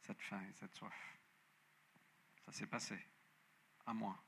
cette 0.00 0.20
faim 0.22 0.42
et 0.48 0.52
cette 0.52 0.74
soif. 0.74 1.18
Ça 2.44 2.52
s'est 2.52 2.66
passé, 2.66 2.98
à 3.86 3.94
moi. 3.94 4.22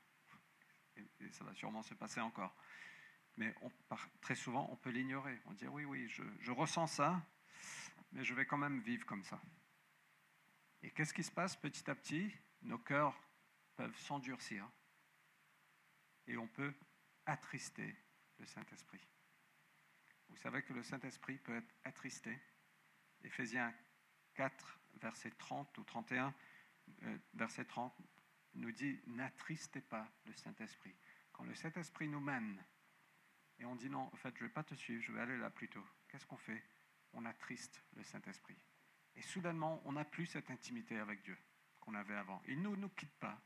Et, 0.95 1.31
ça 1.31 1.43
va 1.43 1.53
sûrement 1.53 1.83
se 1.83 1.93
passer 1.93 2.19
encore. 2.19 2.55
Mais 3.35 3.53
très 4.21 4.35
souvent, 4.35 4.67
on 4.71 4.75
peut 4.75 4.89
l'ignorer. 4.89 5.39
On 5.45 5.53
dit 5.53 5.67
oui, 5.67 5.85
oui, 5.85 6.07
je 6.07 6.51
ressens 6.51 6.87
ça, 6.87 7.21
mais 8.11 8.23
je 8.23 8.33
vais 8.33 8.45
quand 8.45 8.57
même 8.57 8.79
vivre 8.79 9.05
comme 9.05 9.23
ça. 9.23 9.39
Et 10.81 10.91
qu'est-ce 10.91 11.13
qui 11.13 11.23
se 11.23 11.31
passe 11.31 11.55
petit 11.55 11.89
à 11.89 11.95
petit? 11.95 12.31
Nos 12.63 12.77
cœurs 12.77 13.19
peuvent 13.75 13.97
s'endurcir 13.99 14.67
et 16.27 16.37
on 16.37 16.47
peut 16.47 16.73
attrister 17.25 17.95
le 18.39 18.45
Saint-Esprit. 18.45 19.05
Vous 20.29 20.35
savez 20.37 20.61
que 20.63 20.73
le 20.73 20.83
Saint-Esprit 20.83 21.37
peut 21.37 21.55
être 21.55 21.73
attristé. 21.83 22.37
Éphésiens 23.23 23.73
4, 24.35 24.79
verset 25.01 25.31
30 25.31 25.77
ou 25.77 25.83
31, 25.83 26.33
euh, 27.03 27.17
verset 27.33 27.65
30, 27.65 27.93
nous 28.55 28.71
dit 28.71 28.99
N'attristez 29.07 29.81
pas 29.81 30.09
le 30.25 30.33
Saint-Esprit. 30.33 30.95
Quand 31.31 31.43
le 31.43 31.55
Saint-Esprit 31.55 32.07
nous 32.07 32.19
mène 32.19 32.63
et 33.59 33.65
on 33.65 33.75
dit 33.75 33.89
non, 33.89 34.09
en 34.11 34.15
fait, 34.17 34.35
je 34.37 34.43
ne 34.43 34.47
vais 34.47 34.53
pas 34.53 34.63
te 34.63 34.75
suivre, 34.75 35.01
je 35.03 35.11
vais 35.11 35.21
aller 35.21 35.37
là 35.37 35.49
plutôt, 35.49 35.83
qu'est-ce 36.09 36.25
qu'on 36.25 36.37
fait? 36.37 36.63
On 37.13 37.25
attriste 37.25 37.83
le 37.95 38.03
Saint-Esprit. 38.03 38.57
Et 39.15 39.21
soudainement, 39.21 39.81
on 39.85 39.93
n'a 39.93 40.05
plus 40.05 40.27
cette 40.27 40.51
intimité 40.51 40.99
avec 40.99 41.23
Dieu 41.23 41.37
qu'on 41.79 41.95
avait 41.95 42.15
avant. 42.15 42.41
Il 42.47 42.61
ne 42.61 42.69
nous 42.69 42.89
quitte 42.89 43.15
pas, 43.19 43.41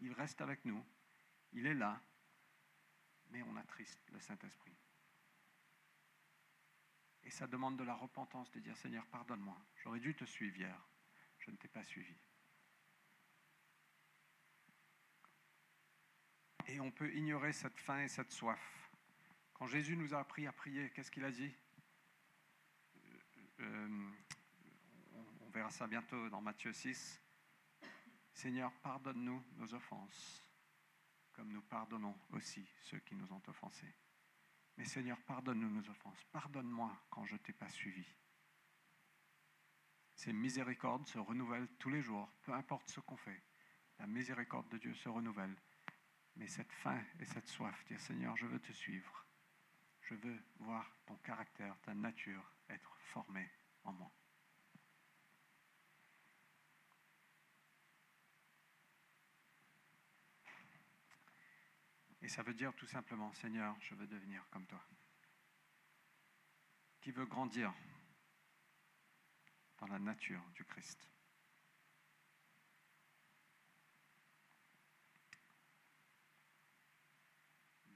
il 0.00 0.12
reste 0.12 0.40
avec 0.40 0.64
nous, 0.64 0.84
il 1.52 1.66
est 1.66 1.74
là, 1.74 2.00
mais 3.30 3.42
on 3.42 3.56
attriste 3.56 4.00
le 4.12 4.20
Saint-Esprit. 4.20 4.76
Et 7.28 7.30
ça 7.30 7.46
demande 7.46 7.76
de 7.76 7.84
la 7.84 7.94
repentance, 7.94 8.50
de 8.52 8.58
dire 8.58 8.74
Seigneur, 8.78 9.04
pardonne-moi. 9.08 9.54
J'aurais 9.76 10.00
dû 10.00 10.14
te 10.14 10.24
suivre 10.24 10.56
hier. 10.56 10.88
Je 11.36 11.50
ne 11.50 11.56
t'ai 11.56 11.68
pas 11.68 11.84
suivi. 11.84 12.16
Et 16.68 16.80
on 16.80 16.90
peut 16.90 17.14
ignorer 17.14 17.52
cette 17.52 17.78
faim 17.78 18.00
et 18.00 18.08
cette 18.08 18.32
soif. 18.32 18.90
Quand 19.52 19.66
Jésus 19.66 19.94
nous 19.94 20.14
a 20.14 20.20
appris 20.20 20.46
à 20.46 20.52
prier, 20.52 20.88
qu'est-ce 20.92 21.10
qu'il 21.10 21.26
a 21.26 21.30
dit? 21.30 21.54
Euh, 22.96 23.20
euh, 23.60 24.10
On 25.42 25.50
verra 25.50 25.70
ça 25.70 25.86
bientôt 25.86 26.30
dans 26.30 26.40
Matthieu 26.40 26.72
6. 26.72 27.20
Seigneur, 28.32 28.72
pardonne-nous 28.80 29.44
nos 29.56 29.74
offenses, 29.74 30.42
comme 31.34 31.52
nous 31.52 31.60
pardonnons 31.60 32.18
aussi 32.30 32.66
ceux 32.80 33.00
qui 33.00 33.14
nous 33.14 33.30
ont 33.34 33.42
offensés. 33.48 33.94
Mais 34.78 34.84
Seigneur, 34.84 35.20
pardonne-nous 35.22 35.70
nos 35.70 35.90
offenses. 35.90 36.24
Pardonne-moi 36.30 36.96
quand 37.10 37.24
je 37.24 37.34
ne 37.34 37.38
t'ai 37.38 37.52
pas 37.52 37.68
suivi. 37.68 38.06
Ces 40.14 40.32
miséricordes 40.32 41.06
se 41.06 41.18
renouvellent 41.18 41.68
tous 41.78 41.90
les 41.90 42.00
jours, 42.00 42.32
peu 42.42 42.52
importe 42.52 42.88
ce 42.88 43.00
qu'on 43.00 43.16
fait. 43.16 43.42
La 43.98 44.06
miséricorde 44.06 44.68
de 44.68 44.78
Dieu 44.78 44.94
se 44.94 45.08
renouvelle. 45.08 45.56
Mais 46.36 46.46
cette 46.46 46.72
faim 46.72 47.02
et 47.18 47.24
cette 47.24 47.48
soif, 47.48 47.84
dire 47.86 48.00
Seigneur, 48.00 48.36
je 48.36 48.46
veux 48.46 48.60
te 48.60 48.72
suivre. 48.72 49.26
Je 50.02 50.14
veux 50.14 50.40
voir 50.60 50.88
ton 51.06 51.16
caractère, 51.16 51.76
ta 51.82 51.94
nature 51.94 52.54
être 52.68 52.96
formée 53.12 53.50
en 53.82 53.92
moi. 53.92 54.12
Et 62.28 62.30
ça 62.30 62.42
veut 62.42 62.52
dire 62.52 62.74
tout 62.74 62.86
simplement, 62.86 63.32
Seigneur, 63.32 63.74
je 63.80 63.94
veux 63.94 64.06
devenir 64.06 64.46
comme 64.50 64.66
toi. 64.66 64.84
Qui 67.00 67.10
veut 67.10 67.24
grandir 67.24 67.72
dans 69.78 69.86
la 69.86 69.98
nature 69.98 70.44
du 70.50 70.62
Christ 70.66 71.10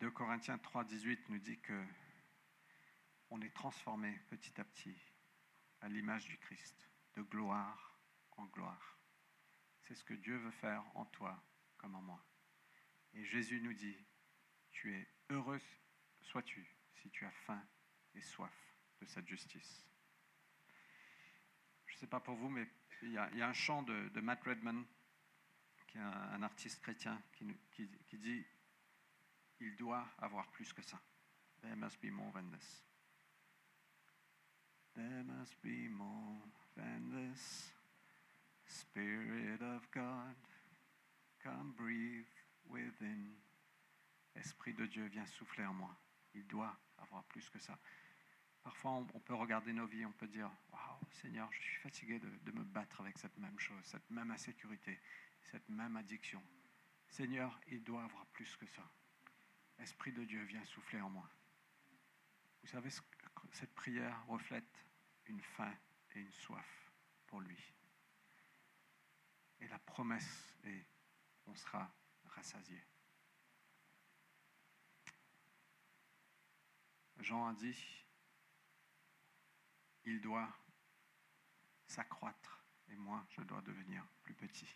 2 0.01 0.11
Corinthiens 0.12 0.57
3, 0.57 0.85
18 0.85 1.29
nous 1.29 1.38
dit 1.38 1.61
que 1.61 1.87
on 3.29 3.38
est 3.42 3.55
transformé 3.55 4.18
petit 4.31 4.59
à 4.59 4.64
petit 4.64 4.97
à 5.83 5.90
l'image 5.90 6.25
du 6.25 6.38
Christ, 6.38 6.88
de 7.16 7.21
gloire 7.21 8.01
en 8.38 8.47
gloire. 8.47 8.99
C'est 9.83 9.95
ce 9.95 10.05
que 10.05 10.14
Dieu 10.14 10.38
veut 10.38 10.53
faire 10.53 10.90
en 10.95 11.05
toi 11.05 11.45
comme 11.77 11.97
en 11.97 12.01
moi. 12.01 12.25
Et 13.12 13.27
Jésus 13.27 13.61
nous 13.61 13.75
dit, 13.75 14.03
tu 14.73 14.95
es 14.95 15.07
heureux 15.31 15.61
sois-tu 16.21 16.67
si 16.95 17.11
tu 17.11 17.25
as 17.25 17.31
faim 17.31 17.63
et 18.15 18.21
soif 18.21 18.53
de 19.01 19.07
cette 19.07 19.27
justice. 19.29 19.87
Je 21.87 21.95
ne 21.95 21.99
sais 21.99 22.07
pas 22.07 22.21
pour 22.21 22.37
vous, 22.37 22.49
mais 22.49 22.67
il 23.03 23.13
y, 23.13 23.19
a, 23.19 23.49
un 23.49 23.53
chant 23.53 23.83
de, 23.83 24.21
Matt 24.21 24.43
Redman, 24.45 24.85
qui 25.89 25.99
est 25.99 26.01
un, 26.01 26.43
artiste 26.43 26.81
chrétien, 26.81 27.21
qui, 27.33 27.47
qui 27.73 28.19
dit 28.19 28.45
il 29.63 29.77
doit 29.77 30.07
avoir 30.19 30.51
plus 30.51 30.73
que 30.73 30.83
ça. 30.83 31.01
There 31.63 31.77
must 31.77 32.01
be 32.01 32.11
more 32.11 32.33
than 32.33 32.51
this. 32.51 32.83
There 34.95 35.25
must 35.25 35.57
be 35.63 35.89
more 35.89 36.43
than 36.77 37.13
this. 37.13 37.73
Spirit 38.67 39.63
of 39.63 39.89
God, 39.93 40.37
come 41.43 41.75
breathe 41.77 42.27
within. 42.69 43.37
Esprit 44.35 44.75
de 44.75 44.87
Dieu, 44.87 45.07
viens 45.07 45.27
souffler 45.27 45.64
en 45.66 45.75
moi. 45.75 45.97
Il 46.35 46.47
doit 46.47 46.79
avoir 46.99 47.25
plus 47.25 47.49
que 47.51 47.59
ça. 47.59 47.79
Parfois, 48.62 48.92
on, 48.92 49.05
peut 49.21 49.35
regarder 49.35 49.73
nos 49.73 49.87
vies, 49.87 50.07
on 50.07 50.12
peut 50.12 50.29
dire 50.29 50.51
Waouh, 50.71 50.99
Seigneur, 51.11 51.53
je 51.53 51.61
suis 51.61 51.81
fatigué 51.81 52.21
de, 52.21 52.53
me 52.53 52.62
battre 52.62 53.01
avec 53.01 53.18
cette 53.18 53.37
même 53.37 53.59
chose, 53.59 53.85
cette 53.85 54.09
même 54.11 54.31
insécurité, 54.31 55.01
cette 55.51 55.68
même 55.68 55.97
addiction. 55.97 56.42
Seigneur, 57.09 57.61
il 57.66 57.83
doit 57.83 58.05
avoir 58.05 58.25
plus 58.27 58.57
que 58.57 58.66
ça. 58.66 58.88
Esprit 59.79 60.12
de 60.12 60.25
Dieu, 60.25 60.42
viens 60.45 60.64
souffler 60.64 61.01
en 61.01 61.11
moi. 61.11 61.29
Vous 62.62 62.68
savez, 62.68 62.90
cette 63.51 63.75
prière 63.75 64.25
reflète 64.27 64.87
une 65.27 65.40
faim 65.40 65.75
et 66.14 66.21
une 66.21 66.33
soif 66.33 66.92
pour 67.27 67.40
lui. 67.40 67.75
Et 69.61 69.66
la 69.68 69.79
promesse 69.81 70.55
est, 70.64 70.87
on 71.47 71.55
sera 71.55 71.92
rassasié. 72.27 72.81
Jean 77.23 77.47
a 77.47 77.53
dit, 77.55 78.05
il 80.05 80.21
doit 80.21 80.53
s'accroître 81.87 82.65
et 82.89 82.97
moi, 82.97 83.25
je 83.31 83.43
dois 83.43 83.63
devenir 83.63 84.05
plus 84.25 84.35
petit. 84.35 84.69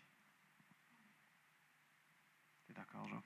Tu 2.65 2.71
es 2.71 2.73
d'accord, 2.73 3.07
Jean? 3.07 3.21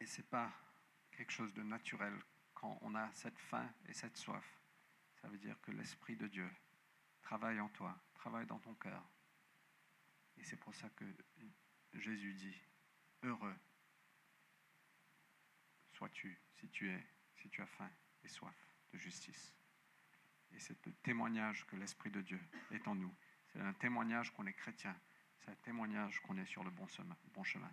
Et 0.00 0.06
ce 0.06 0.20
n'est 0.20 0.26
pas 0.28 0.52
quelque 1.12 1.32
chose 1.32 1.54
de 1.54 1.62
naturel 1.62 2.14
quand 2.52 2.78
on 2.82 2.94
a 2.94 3.10
cette 3.14 3.38
faim 3.38 3.72
et 3.86 3.94
cette 3.94 4.18
soif. 4.18 4.44
Ça 5.22 5.28
veut 5.28 5.38
dire 5.38 5.58
que 5.62 5.70
l'Esprit 5.70 6.16
de 6.16 6.26
Dieu 6.26 6.50
travaille 7.22 7.58
en 7.58 7.70
toi, 7.70 7.98
travaille 8.12 8.46
dans 8.46 8.58
ton 8.58 8.74
cœur. 8.74 9.02
Et 10.38 10.44
c'est 10.44 10.56
pour 10.56 10.74
ça 10.74 10.88
que 10.90 11.04
Jésus 11.94 12.34
dit, 12.34 12.60
heureux 13.22 13.56
sois-tu 15.92 16.40
si 16.56 16.68
tu 16.68 16.90
es, 16.90 17.06
si 17.36 17.48
tu 17.48 17.62
as 17.62 17.66
faim 17.66 17.90
et 18.24 18.28
soif 18.28 18.56
de 18.92 18.98
justice. 18.98 19.54
Et 20.52 20.58
c'est 20.58 20.84
le 20.86 20.92
témoignage 21.02 21.66
que 21.66 21.76
l'Esprit 21.76 22.10
de 22.10 22.20
Dieu 22.20 22.40
est 22.70 22.86
en 22.86 22.94
nous. 22.94 23.14
C'est 23.46 23.60
un 23.60 23.72
témoignage 23.74 24.32
qu'on 24.32 24.46
est 24.46 24.52
chrétien. 24.52 24.96
C'est 25.38 25.50
un 25.50 25.56
témoignage 25.56 26.20
qu'on 26.20 26.36
est 26.36 26.46
sur 26.46 26.64
le 26.64 26.70
bon 26.70 26.86
chemin. 27.44 27.72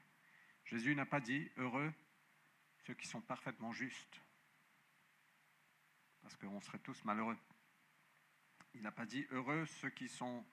Jésus 0.66 0.96
n'a 0.96 1.06
pas 1.06 1.20
dit 1.20 1.52
heureux 1.58 1.94
ceux 2.86 2.94
qui 2.94 3.08
sont 3.08 3.22
parfaitement 3.22 3.72
justes, 3.72 4.22
parce 6.22 6.36
qu'on 6.36 6.60
serait 6.62 6.80
tous 6.80 7.04
malheureux. 7.06 7.38
Il 8.74 8.82
n'a 8.82 8.92
pas 8.92 9.06
dit 9.06 9.26
heureux 9.32 9.66
ceux 9.66 9.90
qui 9.90 10.08
sont 10.08 10.46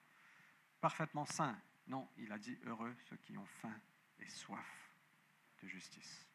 parfaitement 0.81 1.25
saints. 1.25 1.59
Non, 1.89 2.09
il 2.19 2.31
a 2.33 2.39
dit 2.39 2.59
heureux 2.65 2.95
ceux 3.09 3.17
qui 3.17 3.37
ont 3.37 3.47
faim 3.47 3.81
et 4.19 4.29
soif 4.29 4.93
de 5.63 5.69
justice. 5.69 6.27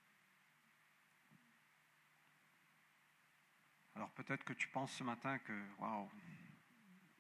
Alors 3.96 4.12
peut-être 4.14 4.44
que 4.44 4.54
tu 4.54 4.68
penses 4.70 4.92
ce 4.94 5.04
matin 5.04 5.38
que, 5.40 5.78
waouh, 5.78 6.10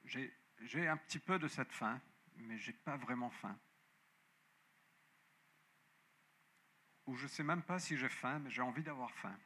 j'ai 0.05 0.87
un 0.87 0.97
petit 0.97 1.19
peu 1.19 1.37
de 1.37 1.47
cette 1.47 1.71
faim, 1.71 2.01
mais 2.35 2.57
je 2.57 2.71
n'ai 2.71 2.77
pas 2.77 2.97
vraiment 2.97 3.29
faim. 3.29 3.57
Ou 7.05 7.15
je 7.15 7.23
ne 7.23 7.29
sais 7.29 7.43
même 7.43 7.61
pas 7.61 7.77
si 7.77 7.97
j'ai 7.97 8.09
faim, 8.09 8.39
mais 8.39 8.49
j'ai 8.49 8.63
envie 8.63 8.83
d'avoir 8.83 9.13
faim. 9.13 9.37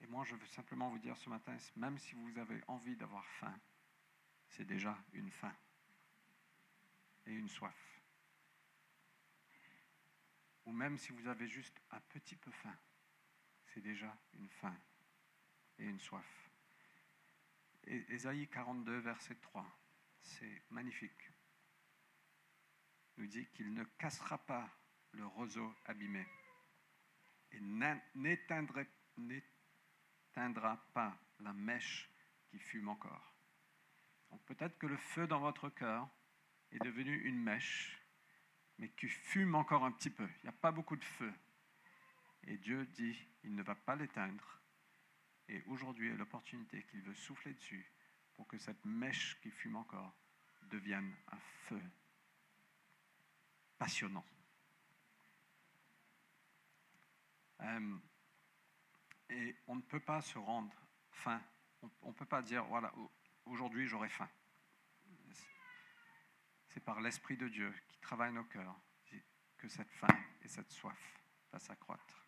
Et 0.00 0.06
moi, 0.06 0.24
je 0.24 0.36
veux 0.36 0.46
simplement 0.46 0.88
vous 0.88 0.98
dire 0.98 1.16
ce 1.16 1.28
matin, 1.28 1.56
même 1.74 1.98
si 1.98 2.14
vous 2.14 2.38
avez 2.38 2.62
envie 2.68 2.96
d'avoir 2.96 3.26
faim, 3.26 3.58
c'est 4.52 4.64
déjà 4.64 4.96
une 5.12 5.30
faim 5.30 5.54
et 7.26 7.32
une 7.32 7.48
soif. 7.48 8.00
Ou 10.64 10.72
même 10.72 10.96
si 10.96 11.12
vous 11.12 11.26
avez 11.26 11.48
juste 11.48 11.80
un 11.90 12.00
petit 12.00 12.36
peu 12.36 12.50
faim, 12.50 12.76
c'est 13.66 13.80
déjà 13.80 14.16
une 14.34 14.48
faim 14.48 14.76
et 15.78 15.84
une 15.84 16.00
soif. 16.00 16.50
Ésaïe 17.84 18.48
42, 18.48 18.98
verset 18.98 19.34
3, 19.34 19.66
c'est 20.20 20.62
magnifique 20.70 21.32
nous 23.16 23.26
dit 23.26 23.46
qu'il 23.48 23.72
ne 23.72 23.84
cassera 23.84 24.38
pas 24.38 24.68
le 25.12 25.26
roseau 25.26 25.74
abîmé 25.84 26.26
et 27.52 27.60
n'éteindra 27.60 28.84
pas 30.94 31.18
la 31.40 31.52
mèche 31.52 32.10
qui 32.48 32.58
fume 32.58 32.88
encore. 32.88 33.31
Donc 34.32 34.42
peut-être 34.46 34.78
que 34.78 34.86
le 34.86 34.96
feu 34.96 35.26
dans 35.26 35.40
votre 35.40 35.68
cœur 35.68 36.08
est 36.72 36.82
devenu 36.82 37.14
une 37.28 37.38
mèche, 37.38 38.02
mais 38.78 38.88
qui 38.88 39.06
fume 39.06 39.54
encore 39.54 39.84
un 39.84 39.92
petit 39.92 40.10
peu. 40.10 40.26
Il 40.38 40.44
n'y 40.44 40.48
a 40.48 40.52
pas 40.52 40.72
beaucoup 40.72 40.96
de 40.96 41.04
feu. 41.04 41.32
Et 42.44 42.56
Dieu 42.56 42.86
dit, 42.86 43.16
il 43.44 43.54
ne 43.54 43.62
va 43.62 43.74
pas 43.74 43.94
l'éteindre. 43.94 44.60
Et 45.48 45.62
aujourd'hui 45.66 46.08
est 46.08 46.16
l'opportunité 46.16 46.82
qu'il 46.84 47.02
veut 47.02 47.14
souffler 47.14 47.52
dessus 47.52 47.92
pour 48.32 48.48
que 48.48 48.56
cette 48.56 48.82
mèche 48.86 49.38
qui 49.42 49.50
fume 49.50 49.76
encore 49.76 50.14
devienne 50.62 51.14
un 51.30 51.38
feu 51.68 51.82
passionnant. 53.76 54.24
Euh, 57.60 57.98
et 59.28 59.56
on 59.66 59.76
ne 59.76 59.82
peut 59.82 60.00
pas 60.00 60.22
se 60.22 60.38
rendre 60.38 60.74
faim. 61.10 61.42
On 62.00 62.08
ne 62.08 62.14
peut 62.14 62.24
pas 62.24 62.40
dire, 62.40 62.64
voilà, 62.64 62.92
aujourd'hui 63.46 63.86
j'aurai 63.86 64.08
faim. 64.08 64.28
C'est 66.68 66.80
par 66.80 67.00
l'Esprit 67.00 67.36
de 67.36 67.48
Dieu 67.48 67.74
qui 67.88 67.98
travaille 67.98 68.32
nos 68.32 68.44
cœurs 68.44 68.74
que 69.62 69.68
cette 69.68 69.92
faim 69.92 70.08
et 70.42 70.48
cette 70.48 70.70
soif 70.72 70.98
va 71.52 71.60
s'accroître. 71.60 72.26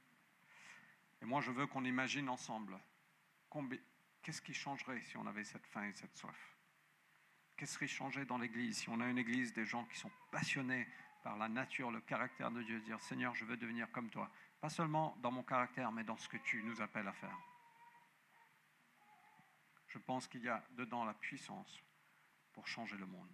Et 1.20 1.24
moi, 1.24 1.40
je 1.40 1.50
veux 1.50 1.66
qu'on 1.66 1.84
imagine 1.84 2.28
ensemble 2.28 2.78
qu'est-ce 4.22 4.40
qui 4.40 4.54
changerait 4.54 5.00
si 5.02 5.16
on 5.16 5.26
avait 5.26 5.44
cette 5.44 5.66
faim 5.66 5.84
et 5.84 5.92
cette 5.92 6.16
soif? 6.16 6.56
Qu'est-ce 7.56 7.78
qui 7.78 7.88
changerait 7.88 8.24
dans 8.24 8.38
l'Église 8.38 8.78
si 8.78 8.88
on 8.88 9.00
a 9.00 9.08
une 9.08 9.18
Église 9.18 9.52
des 9.52 9.64
gens 9.64 9.84
qui 9.86 9.98
sont 9.98 10.10
passionnés 10.30 10.86
par 11.24 11.36
la 11.36 11.48
nature, 11.48 11.90
le 11.90 12.00
caractère 12.00 12.50
de 12.50 12.62
Dieu, 12.62 12.80
dire 12.80 13.00
Seigneur, 13.00 13.34
je 13.34 13.44
veux 13.44 13.56
devenir 13.56 13.90
comme 13.90 14.10
toi. 14.10 14.30
Pas 14.60 14.68
seulement 14.68 15.16
dans 15.20 15.32
mon 15.32 15.42
caractère, 15.42 15.90
mais 15.90 16.04
dans 16.04 16.16
ce 16.16 16.28
que 16.28 16.36
tu 16.36 16.62
nous 16.62 16.80
appelles 16.80 17.08
à 17.08 17.12
faire 17.12 17.36
je 19.94 19.98
pense 20.00 20.26
qu'il 20.26 20.42
y 20.42 20.48
a 20.48 20.60
dedans 20.72 21.04
la 21.04 21.14
puissance 21.14 21.80
pour 22.52 22.66
changer 22.66 22.96
le 22.96 23.06
monde. 23.06 23.32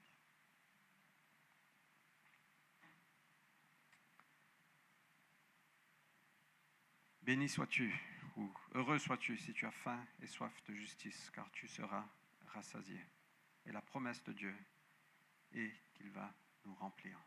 Béni 7.22 7.48
sois-tu, 7.48 7.98
ou 8.36 8.52
heureux 8.74 8.98
sois-tu 8.98 9.38
si 9.38 9.54
tu 9.54 9.64
as 9.64 9.70
faim 9.70 10.06
et 10.20 10.26
soif 10.26 10.52
de 10.64 10.74
justice, 10.74 11.30
car 11.30 11.50
tu 11.50 11.66
seras 11.66 12.06
rassasié. 12.48 13.00
Et 13.64 13.72
la 13.72 13.80
promesse 13.80 14.22
de 14.24 14.34
Dieu 14.34 14.54
est 15.52 15.72
qu'il 15.94 16.10
va 16.10 16.30
nous 16.66 16.74
remplir. 16.74 17.18